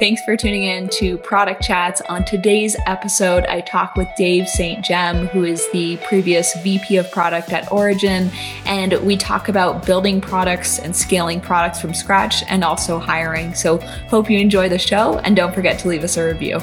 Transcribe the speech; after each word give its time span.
Thanks 0.00 0.22
for 0.22 0.34
tuning 0.34 0.62
in 0.62 0.88
to 0.94 1.18
Product 1.18 1.62
Chats. 1.62 2.00
On 2.08 2.24
today's 2.24 2.74
episode, 2.86 3.44
I 3.44 3.60
talk 3.60 3.96
with 3.96 4.08
Dave 4.16 4.48
St. 4.48 4.82
Geme, 4.82 5.28
who 5.28 5.44
is 5.44 5.70
the 5.72 5.98
previous 5.98 6.56
VP 6.62 6.96
of 6.96 7.10
Product 7.10 7.52
at 7.52 7.70
Origin, 7.70 8.30
and 8.64 8.94
we 9.04 9.18
talk 9.18 9.50
about 9.50 9.84
building 9.84 10.18
products 10.18 10.78
and 10.78 10.96
scaling 10.96 11.38
products 11.38 11.82
from 11.82 11.92
scratch 11.92 12.42
and 12.48 12.64
also 12.64 12.98
hiring. 12.98 13.52
So, 13.52 13.76
hope 14.08 14.30
you 14.30 14.38
enjoy 14.38 14.70
the 14.70 14.78
show 14.78 15.18
and 15.18 15.36
don't 15.36 15.54
forget 15.54 15.78
to 15.80 15.88
leave 15.88 16.02
us 16.02 16.16
a 16.16 16.24
review. 16.24 16.60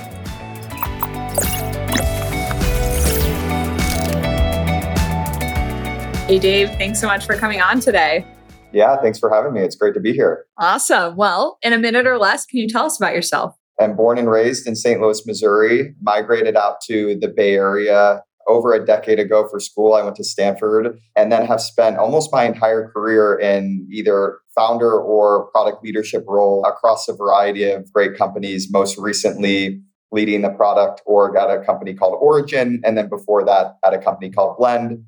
Hey, 6.25 6.39
Dave, 6.39 6.69
thanks 6.71 6.99
so 6.99 7.05
much 7.05 7.27
for 7.27 7.35
coming 7.35 7.61
on 7.61 7.81
today. 7.81 8.25
Yeah, 8.73 8.97
thanks 9.01 9.17
for 9.19 9.29
having 9.29 9.53
me. 9.53 9.61
It's 9.61 9.75
great 9.75 9.93
to 9.93 9.99
be 9.99 10.13
here. 10.13 10.45
Awesome. 10.57 11.15
Well, 11.15 11.57
in 11.61 11.73
a 11.73 11.77
minute 11.77 12.05
or 12.05 12.17
less, 12.17 12.45
can 12.45 12.59
you 12.59 12.67
tell 12.67 12.85
us 12.85 12.97
about 12.97 13.13
yourself? 13.13 13.55
I'm 13.79 13.95
born 13.95 14.17
and 14.17 14.29
raised 14.29 14.67
in 14.67 14.75
St. 14.75 14.99
Louis, 14.99 15.25
Missouri, 15.25 15.95
migrated 16.01 16.55
out 16.55 16.81
to 16.87 17.17
the 17.19 17.27
Bay 17.27 17.53
Area 17.53 18.23
over 18.47 18.73
a 18.73 18.85
decade 18.85 19.19
ago 19.19 19.47
for 19.47 19.59
school. 19.59 19.93
I 19.93 20.03
went 20.03 20.15
to 20.15 20.23
Stanford 20.23 20.97
and 21.15 21.31
then 21.31 21.45
have 21.45 21.61
spent 21.61 21.97
almost 21.97 22.31
my 22.31 22.45
entire 22.45 22.89
career 22.89 23.37
in 23.37 23.87
either 23.91 24.39
founder 24.55 24.99
or 24.99 25.47
product 25.51 25.83
leadership 25.83 26.23
role 26.27 26.65
across 26.65 27.07
a 27.07 27.13
variety 27.13 27.69
of 27.69 27.91
great 27.93 28.17
companies, 28.17 28.71
most 28.71 28.97
recently 28.97 29.81
leading 30.11 30.41
the 30.41 30.49
product 30.49 31.01
org 31.05 31.35
at 31.35 31.49
a 31.51 31.63
company 31.63 31.93
called 31.93 32.17
Origin. 32.21 32.81
And 32.85 32.97
then 32.97 33.09
before 33.09 33.43
that, 33.45 33.77
at 33.85 33.93
a 33.93 33.99
company 33.99 34.31
called 34.31 34.57
Blend. 34.57 35.03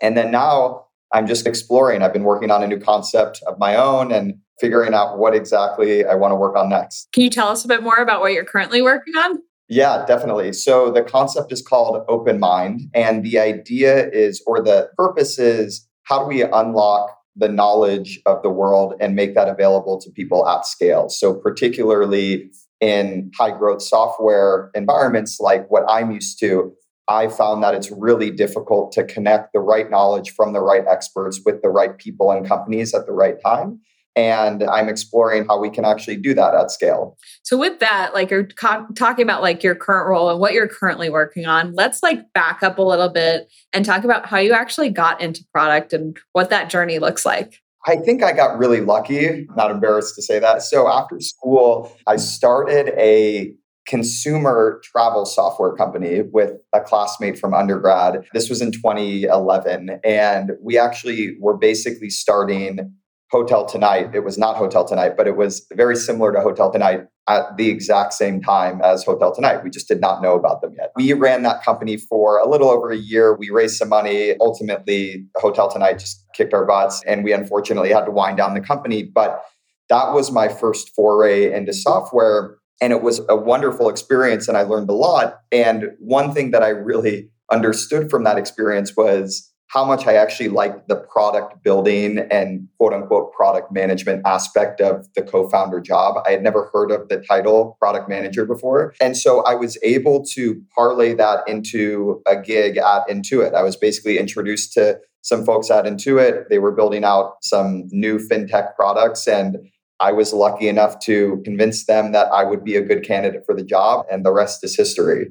And 0.00 0.16
then 0.16 0.32
now 0.32 0.86
I'm 1.12 1.26
just 1.26 1.46
exploring. 1.46 2.02
I've 2.02 2.12
been 2.12 2.24
working 2.24 2.50
on 2.50 2.62
a 2.62 2.66
new 2.66 2.78
concept 2.78 3.42
of 3.46 3.58
my 3.58 3.76
own 3.76 4.12
and 4.12 4.34
figuring 4.60 4.94
out 4.94 5.18
what 5.18 5.34
exactly 5.34 6.04
I 6.04 6.14
want 6.14 6.32
to 6.32 6.36
work 6.36 6.56
on 6.56 6.68
next. 6.68 7.08
Can 7.12 7.24
you 7.24 7.30
tell 7.30 7.48
us 7.48 7.64
a 7.64 7.68
bit 7.68 7.82
more 7.82 7.96
about 7.96 8.20
what 8.20 8.32
you're 8.32 8.44
currently 8.44 8.80
working 8.80 9.14
on? 9.16 9.38
Yeah, 9.68 10.04
definitely. 10.06 10.52
So 10.52 10.90
the 10.90 11.02
concept 11.02 11.52
is 11.52 11.62
called 11.62 12.06
OpenMind. 12.06 12.90
And 12.94 13.24
the 13.24 13.38
idea 13.38 14.10
is, 14.10 14.42
or 14.46 14.62
the 14.62 14.90
purpose 14.96 15.38
is, 15.38 15.86
how 16.04 16.20
do 16.20 16.26
we 16.26 16.42
unlock 16.42 17.16
the 17.36 17.48
knowledge 17.48 18.20
of 18.26 18.42
the 18.42 18.50
world 18.50 18.94
and 19.00 19.16
make 19.16 19.34
that 19.34 19.48
available 19.48 19.98
to 20.00 20.10
people 20.10 20.46
at 20.46 20.66
scale? 20.66 21.08
So, 21.08 21.34
particularly 21.34 22.50
in 22.80 23.30
high 23.38 23.56
growth 23.56 23.80
software 23.80 24.70
environments 24.74 25.38
like 25.40 25.70
what 25.70 25.84
I'm 25.88 26.10
used 26.10 26.38
to, 26.40 26.74
I 27.12 27.28
found 27.28 27.62
that 27.62 27.74
it's 27.74 27.90
really 27.90 28.30
difficult 28.30 28.90
to 28.92 29.04
connect 29.04 29.52
the 29.52 29.60
right 29.60 29.90
knowledge 29.90 30.34
from 30.34 30.54
the 30.54 30.60
right 30.60 30.84
experts 30.90 31.40
with 31.44 31.60
the 31.60 31.68
right 31.68 31.96
people 31.98 32.30
and 32.30 32.46
companies 32.46 32.94
at 32.94 33.04
the 33.06 33.12
right 33.12 33.36
time. 33.44 33.80
And 34.16 34.62
I'm 34.64 34.88
exploring 34.88 35.46
how 35.46 35.58
we 35.58 35.70
can 35.70 35.84
actually 35.84 36.16
do 36.16 36.34
that 36.34 36.54
at 36.54 36.70
scale. 36.70 37.16
So, 37.42 37.56
with 37.56 37.80
that, 37.80 38.12
like 38.12 38.30
you're 38.30 38.46
co- 38.46 38.86
talking 38.94 39.22
about 39.22 39.40
like 39.40 39.62
your 39.62 39.74
current 39.74 40.08
role 40.08 40.28
and 40.30 40.38
what 40.38 40.52
you're 40.52 40.68
currently 40.68 41.08
working 41.08 41.46
on, 41.46 41.74
let's 41.74 42.02
like 42.02 42.30
back 42.34 42.62
up 42.62 42.78
a 42.78 42.82
little 42.82 43.08
bit 43.08 43.50
and 43.72 43.84
talk 43.84 44.04
about 44.04 44.26
how 44.26 44.38
you 44.38 44.52
actually 44.52 44.90
got 44.90 45.20
into 45.20 45.44
product 45.52 45.94
and 45.94 46.18
what 46.32 46.50
that 46.50 46.68
journey 46.68 46.98
looks 46.98 47.24
like. 47.24 47.60
I 47.86 47.96
think 47.96 48.22
I 48.22 48.32
got 48.32 48.58
really 48.58 48.80
lucky, 48.80 49.46
not 49.56 49.70
embarrassed 49.70 50.14
to 50.16 50.22
say 50.22 50.38
that. 50.38 50.62
So, 50.62 50.88
after 50.88 51.18
school, 51.20 51.90
I 52.06 52.16
started 52.16 52.88
a 52.98 53.54
consumer 53.86 54.80
travel 54.84 55.24
software 55.26 55.72
company 55.72 56.22
with 56.22 56.52
a 56.72 56.80
classmate 56.80 57.38
from 57.38 57.54
undergrad. 57.54 58.24
This 58.32 58.48
was 58.48 58.60
in 58.60 58.72
2011. 58.72 60.00
And 60.04 60.52
we 60.60 60.78
actually 60.78 61.36
were 61.40 61.56
basically 61.56 62.10
starting 62.10 62.94
Hotel 63.32 63.64
Tonight. 63.64 64.10
It 64.14 64.24
was 64.24 64.36
not 64.36 64.56
Hotel 64.56 64.86
Tonight, 64.86 65.16
but 65.16 65.26
it 65.26 65.36
was 65.36 65.66
very 65.72 65.96
similar 65.96 66.32
to 66.32 66.40
Hotel 66.40 66.70
Tonight 66.70 67.06
at 67.28 67.56
the 67.56 67.70
exact 67.70 68.12
same 68.12 68.42
time 68.42 68.80
as 68.82 69.04
Hotel 69.04 69.34
Tonight. 69.34 69.64
We 69.64 69.70
just 69.70 69.88
did 69.88 70.00
not 70.00 70.22
know 70.22 70.34
about 70.34 70.60
them 70.60 70.74
yet. 70.76 70.92
We 70.96 71.12
ran 71.14 71.42
that 71.42 71.64
company 71.64 71.96
for 71.96 72.38
a 72.38 72.48
little 72.48 72.68
over 72.68 72.90
a 72.90 72.96
year. 72.96 73.34
We 73.34 73.48
raised 73.48 73.76
some 73.76 73.88
money. 73.88 74.34
Ultimately, 74.38 75.24
Hotel 75.36 75.70
Tonight 75.70 75.98
just 75.98 76.26
kicked 76.34 76.52
our 76.52 76.66
butts, 76.66 77.02
and 77.06 77.24
we 77.24 77.32
unfortunately 77.32 77.90
had 77.90 78.04
to 78.04 78.10
wind 78.10 78.36
down 78.36 78.52
the 78.52 78.60
company. 78.60 79.02
But 79.02 79.42
that 79.88 80.12
was 80.12 80.30
my 80.30 80.48
first 80.48 80.90
foray 80.94 81.52
into 81.52 81.72
software 81.72 82.58
and 82.82 82.92
it 82.92 83.00
was 83.00 83.20
a 83.28 83.36
wonderful 83.36 83.88
experience 83.88 84.48
and 84.48 84.56
I 84.56 84.62
learned 84.62 84.90
a 84.90 84.92
lot. 84.92 85.38
And 85.52 85.92
one 86.00 86.34
thing 86.34 86.50
that 86.50 86.64
I 86.64 86.70
really 86.70 87.30
understood 87.50 88.10
from 88.10 88.24
that 88.24 88.36
experience 88.36 88.96
was 88.96 89.50
how 89.68 89.84
much 89.84 90.06
I 90.06 90.14
actually 90.14 90.48
liked 90.48 90.88
the 90.88 90.96
product 90.96 91.62
building 91.62 92.18
and 92.18 92.68
quote 92.78 92.92
unquote 92.92 93.32
product 93.32 93.72
management 93.72 94.22
aspect 94.26 94.80
of 94.80 95.06
the 95.14 95.22
co 95.22 95.48
founder 95.48 95.80
job. 95.80 96.16
I 96.26 96.32
had 96.32 96.42
never 96.42 96.70
heard 96.74 96.90
of 96.90 97.08
the 97.08 97.20
title 97.20 97.76
product 97.78 98.08
manager 98.08 98.44
before. 98.44 98.94
And 99.00 99.16
so 99.16 99.42
I 99.44 99.54
was 99.54 99.78
able 99.84 100.24
to 100.32 100.60
parlay 100.74 101.14
that 101.14 101.48
into 101.48 102.20
a 102.26 102.36
gig 102.36 102.78
at 102.78 103.06
Intuit. 103.08 103.54
I 103.54 103.62
was 103.62 103.76
basically 103.76 104.18
introduced 104.18 104.72
to 104.74 104.98
some 105.22 105.44
folks 105.44 105.70
at 105.70 105.84
Intuit. 105.84 106.48
They 106.48 106.58
were 106.58 106.72
building 106.72 107.04
out 107.04 107.36
some 107.42 107.84
new 107.92 108.18
fintech 108.18 108.74
products 108.74 109.28
and 109.28 109.56
I 110.02 110.10
was 110.10 110.32
lucky 110.32 110.68
enough 110.68 110.98
to 111.00 111.40
convince 111.44 111.86
them 111.86 112.10
that 112.10 112.26
I 112.32 112.42
would 112.42 112.64
be 112.64 112.74
a 112.74 112.82
good 112.82 113.04
candidate 113.04 113.44
for 113.46 113.54
the 113.54 113.62
job, 113.62 114.04
and 114.10 114.24
the 114.24 114.32
rest 114.32 114.64
is 114.64 114.76
history. 114.76 115.28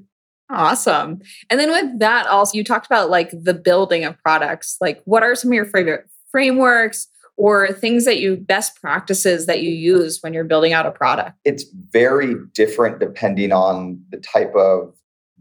Awesome. 0.50 1.20
And 1.50 1.60
then 1.60 1.72
with 1.72 2.00
that, 2.00 2.26
also, 2.28 2.58
you 2.58 2.64
talked 2.64 2.86
about 2.86 3.10
like 3.10 3.32
the 3.32 3.54
building 3.54 4.06
of 4.06 4.18
products. 4.20 4.78
Like, 4.80 5.02
what 5.04 5.24
are 5.24 5.36
some 5.36 5.52
of 5.52 5.56
your 5.56 5.66
favorite 5.66 6.06
frameworks 6.32 7.08
or 7.36 7.72
things 7.74 8.06
that 8.06 8.20
you 8.20 8.38
best 8.38 8.80
practices 8.80 9.46
that 9.46 9.62
you 9.62 9.72
use 9.72 10.20
when 10.22 10.34
you're 10.34 10.46
building 10.46 10.72
out 10.72 10.86
a 10.86 10.92
product? 10.92 11.38
It's 11.44 11.66
very 11.92 12.36
different 12.54 13.00
depending 13.00 13.52
on 13.52 14.02
the 14.10 14.18
type 14.18 14.54
of 14.56 14.94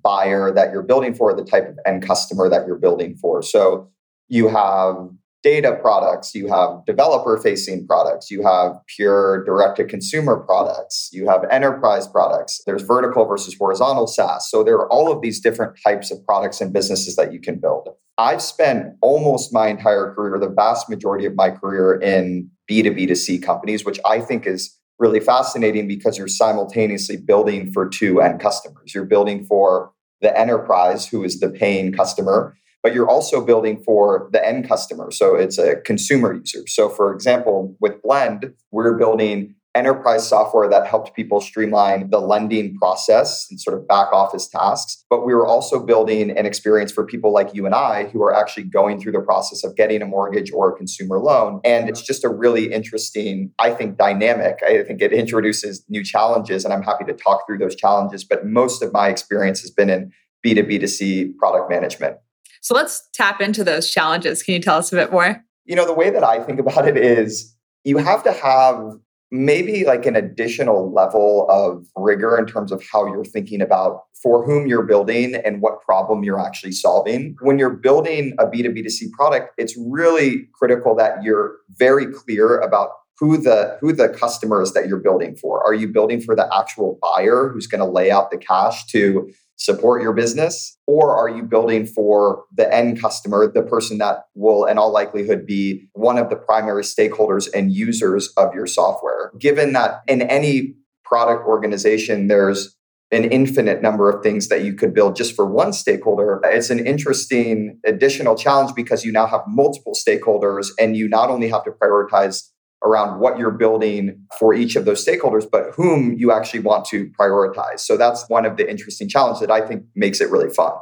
buyer 0.02 0.52
that 0.52 0.72
you're 0.72 0.82
building 0.82 1.14
for, 1.14 1.34
the 1.34 1.44
type 1.44 1.68
of 1.68 1.78
end 1.86 2.04
customer 2.04 2.48
that 2.48 2.66
you're 2.66 2.78
building 2.78 3.14
for. 3.16 3.42
So, 3.42 3.88
you 4.28 4.48
have 4.48 4.96
data 5.42 5.78
products, 5.80 6.34
you 6.34 6.48
have 6.48 6.84
developer 6.86 7.38
facing 7.38 7.86
products, 7.86 8.30
you 8.30 8.42
have 8.42 8.74
pure 8.86 9.44
direct 9.44 9.76
to 9.76 9.84
consumer 9.84 10.36
products, 10.36 11.08
you 11.12 11.28
have 11.28 11.44
enterprise 11.50 12.06
products, 12.06 12.60
there's 12.66 12.82
vertical 12.82 13.24
versus 13.24 13.56
horizontal 13.58 14.06
SaaS. 14.06 14.50
So 14.50 14.62
there 14.62 14.76
are 14.76 14.90
all 14.92 15.10
of 15.10 15.22
these 15.22 15.40
different 15.40 15.78
types 15.82 16.10
of 16.10 16.24
products 16.26 16.60
and 16.60 16.72
businesses 16.72 17.16
that 17.16 17.32
you 17.32 17.40
can 17.40 17.58
build. 17.58 17.88
I've 18.18 18.42
spent 18.42 18.96
almost 19.00 19.52
my 19.52 19.68
entire 19.68 20.12
career, 20.14 20.38
the 20.38 20.48
vast 20.48 20.90
majority 20.90 21.24
of 21.24 21.34
my 21.34 21.50
career 21.50 21.94
in 21.94 22.50
B2B2C 22.70 23.42
companies, 23.42 23.84
which 23.84 23.98
I 24.04 24.20
think 24.20 24.46
is 24.46 24.76
really 24.98 25.20
fascinating 25.20 25.88
because 25.88 26.18
you're 26.18 26.28
simultaneously 26.28 27.16
building 27.16 27.72
for 27.72 27.88
two 27.88 28.20
end 28.20 28.38
customers. 28.38 28.94
You're 28.94 29.06
building 29.06 29.46
for 29.46 29.92
the 30.20 30.38
enterprise, 30.38 31.06
who 31.06 31.24
is 31.24 31.40
the 31.40 31.48
paying 31.48 31.92
customer, 31.92 32.54
but 32.82 32.94
you're 32.94 33.08
also 33.08 33.44
building 33.44 33.82
for 33.84 34.28
the 34.32 34.46
end 34.46 34.68
customer. 34.68 35.10
So 35.10 35.34
it's 35.34 35.58
a 35.58 35.76
consumer 35.76 36.34
user. 36.34 36.66
So, 36.66 36.88
for 36.88 37.14
example, 37.14 37.76
with 37.80 38.00
Blend, 38.02 38.54
we're 38.70 38.96
building 38.96 39.54
enterprise 39.74 40.28
software 40.28 40.68
that 40.68 40.86
helped 40.86 41.14
people 41.14 41.40
streamline 41.40 42.10
the 42.10 42.18
lending 42.18 42.76
process 42.76 43.46
and 43.50 43.60
sort 43.60 43.78
of 43.78 43.86
back 43.86 44.12
office 44.12 44.48
tasks. 44.48 45.04
But 45.08 45.24
we 45.24 45.32
were 45.32 45.46
also 45.46 45.84
building 45.84 46.36
an 46.36 46.44
experience 46.44 46.90
for 46.90 47.06
people 47.06 47.32
like 47.32 47.54
you 47.54 47.66
and 47.66 47.74
I 47.74 48.08
who 48.08 48.22
are 48.22 48.34
actually 48.34 48.64
going 48.64 49.00
through 49.00 49.12
the 49.12 49.20
process 49.20 49.62
of 49.62 49.76
getting 49.76 50.02
a 50.02 50.06
mortgage 50.06 50.50
or 50.52 50.72
a 50.72 50.76
consumer 50.76 51.18
loan. 51.18 51.60
And 51.64 51.88
it's 51.88 52.02
just 52.02 52.24
a 52.24 52.28
really 52.28 52.72
interesting, 52.72 53.52
I 53.60 53.70
think, 53.70 53.96
dynamic. 53.96 54.58
I 54.66 54.82
think 54.82 55.00
it 55.00 55.12
introduces 55.12 55.84
new 55.88 56.02
challenges, 56.02 56.64
and 56.64 56.74
I'm 56.74 56.82
happy 56.82 57.04
to 57.04 57.12
talk 57.12 57.46
through 57.46 57.58
those 57.58 57.76
challenges. 57.76 58.24
But 58.24 58.46
most 58.46 58.82
of 58.82 58.92
my 58.92 59.08
experience 59.08 59.60
has 59.60 59.70
been 59.70 59.88
in 59.88 60.10
B2B2C 60.44 61.36
product 61.36 61.70
management. 61.70 62.16
So 62.60 62.74
let's 62.74 63.08
tap 63.12 63.40
into 63.40 63.64
those 63.64 63.90
challenges. 63.90 64.42
Can 64.42 64.54
you 64.54 64.60
tell 64.60 64.78
us 64.78 64.92
a 64.92 64.96
bit 64.96 65.10
more? 65.10 65.42
You 65.64 65.76
know, 65.76 65.86
the 65.86 65.94
way 65.94 66.10
that 66.10 66.24
I 66.24 66.42
think 66.42 66.60
about 66.60 66.86
it 66.86 66.96
is 66.96 67.54
you 67.84 67.98
have 67.98 68.22
to 68.24 68.32
have 68.32 68.98
maybe 69.30 69.84
like 69.84 70.06
an 70.06 70.16
additional 70.16 70.92
level 70.92 71.46
of 71.48 71.86
rigor 71.96 72.36
in 72.36 72.46
terms 72.46 72.72
of 72.72 72.82
how 72.90 73.06
you're 73.06 73.24
thinking 73.24 73.60
about 73.60 74.02
for 74.20 74.44
whom 74.44 74.66
you're 74.66 74.82
building 74.82 75.36
and 75.36 75.62
what 75.62 75.80
problem 75.80 76.24
you're 76.24 76.40
actually 76.40 76.72
solving. 76.72 77.36
When 77.40 77.58
you're 77.58 77.70
building 77.70 78.34
a 78.38 78.46
B2B2C 78.46 79.12
product, 79.12 79.54
it's 79.56 79.76
really 79.78 80.48
critical 80.52 80.94
that 80.96 81.22
you're 81.22 81.56
very 81.78 82.06
clear 82.06 82.58
about 82.58 82.90
who 83.18 83.36
the 83.36 83.76
who 83.80 83.92
the 83.92 84.08
customers 84.08 84.72
that 84.72 84.88
you're 84.88 84.98
building 84.98 85.36
for. 85.36 85.62
Are 85.62 85.74
you 85.74 85.88
building 85.88 86.20
for 86.20 86.34
the 86.34 86.48
actual 86.56 86.98
buyer 87.00 87.50
who's 87.52 87.66
going 87.66 87.80
to 87.80 87.90
lay 87.90 88.10
out 88.10 88.30
the 88.30 88.38
cash 88.38 88.86
to 88.86 89.30
support 89.60 90.02
your 90.02 90.14
business? 90.14 90.76
Or 90.86 91.14
are 91.14 91.28
you 91.28 91.42
building 91.42 91.86
for 91.86 92.44
the 92.56 92.72
end 92.74 93.00
customer, 93.00 93.50
the 93.52 93.62
person 93.62 93.98
that 93.98 94.24
will, 94.34 94.64
in 94.64 94.78
all 94.78 94.90
likelihood, 94.90 95.46
be 95.46 95.88
one 95.92 96.18
of 96.18 96.30
the 96.30 96.36
primary 96.36 96.82
stakeholders 96.82 97.48
and 97.54 97.70
users 97.70 98.32
of 98.36 98.54
your 98.54 98.66
software? 98.66 99.30
Given 99.38 99.74
that 99.74 100.00
in 100.08 100.22
any 100.22 100.74
product 101.04 101.46
organization, 101.46 102.28
there's 102.28 102.76
an 103.12 103.24
infinite 103.24 103.82
number 103.82 104.08
of 104.08 104.22
things 104.22 104.48
that 104.48 104.62
you 104.62 104.72
could 104.72 104.94
build 104.94 105.16
just 105.16 105.34
for 105.34 105.44
one 105.44 105.72
stakeholder. 105.72 106.40
It's 106.44 106.70
an 106.70 106.84
interesting 106.86 107.78
additional 107.84 108.36
challenge 108.36 108.74
because 108.74 109.04
you 109.04 109.10
now 109.10 109.26
have 109.26 109.42
multiple 109.48 109.94
stakeholders 109.94 110.68
and 110.78 110.96
you 110.96 111.08
not 111.08 111.28
only 111.28 111.48
have 111.48 111.64
to 111.64 111.72
prioritize 111.72 112.49
around 112.82 113.20
what 113.20 113.38
you're 113.38 113.50
building 113.50 114.20
for 114.38 114.54
each 114.54 114.76
of 114.76 114.84
those 114.84 115.04
stakeholders, 115.04 115.44
but 115.50 115.72
whom 115.74 116.14
you 116.14 116.32
actually 116.32 116.60
want 116.60 116.84
to 116.86 117.10
prioritize. 117.18 117.80
So 117.80 117.96
that's 117.96 118.28
one 118.28 118.46
of 118.46 118.56
the 118.56 118.68
interesting 118.68 119.08
challenges 119.08 119.40
that 119.40 119.50
I 119.50 119.60
think 119.60 119.84
makes 119.94 120.20
it 120.20 120.30
really 120.30 120.50
fun. 120.50 120.72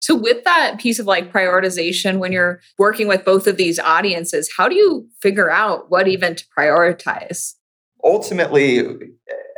So, 0.00 0.14
with 0.14 0.44
that 0.44 0.78
piece 0.78 0.98
of 0.98 1.06
like 1.06 1.32
prioritization, 1.32 2.18
when 2.18 2.30
you're 2.30 2.60
working 2.78 3.08
with 3.08 3.24
both 3.24 3.46
of 3.46 3.56
these 3.56 3.78
audiences, 3.78 4.50
how 4.56 4.68
do 4.68 4.76
you 4.76 5.08
figure 5.20 5.50
out 5.50 5.90
what 5.90 6.06
even 6.06 6.36
to 6.36 6.44
prioritize? 6.56 7.54
Ultimately, 8.04 8.84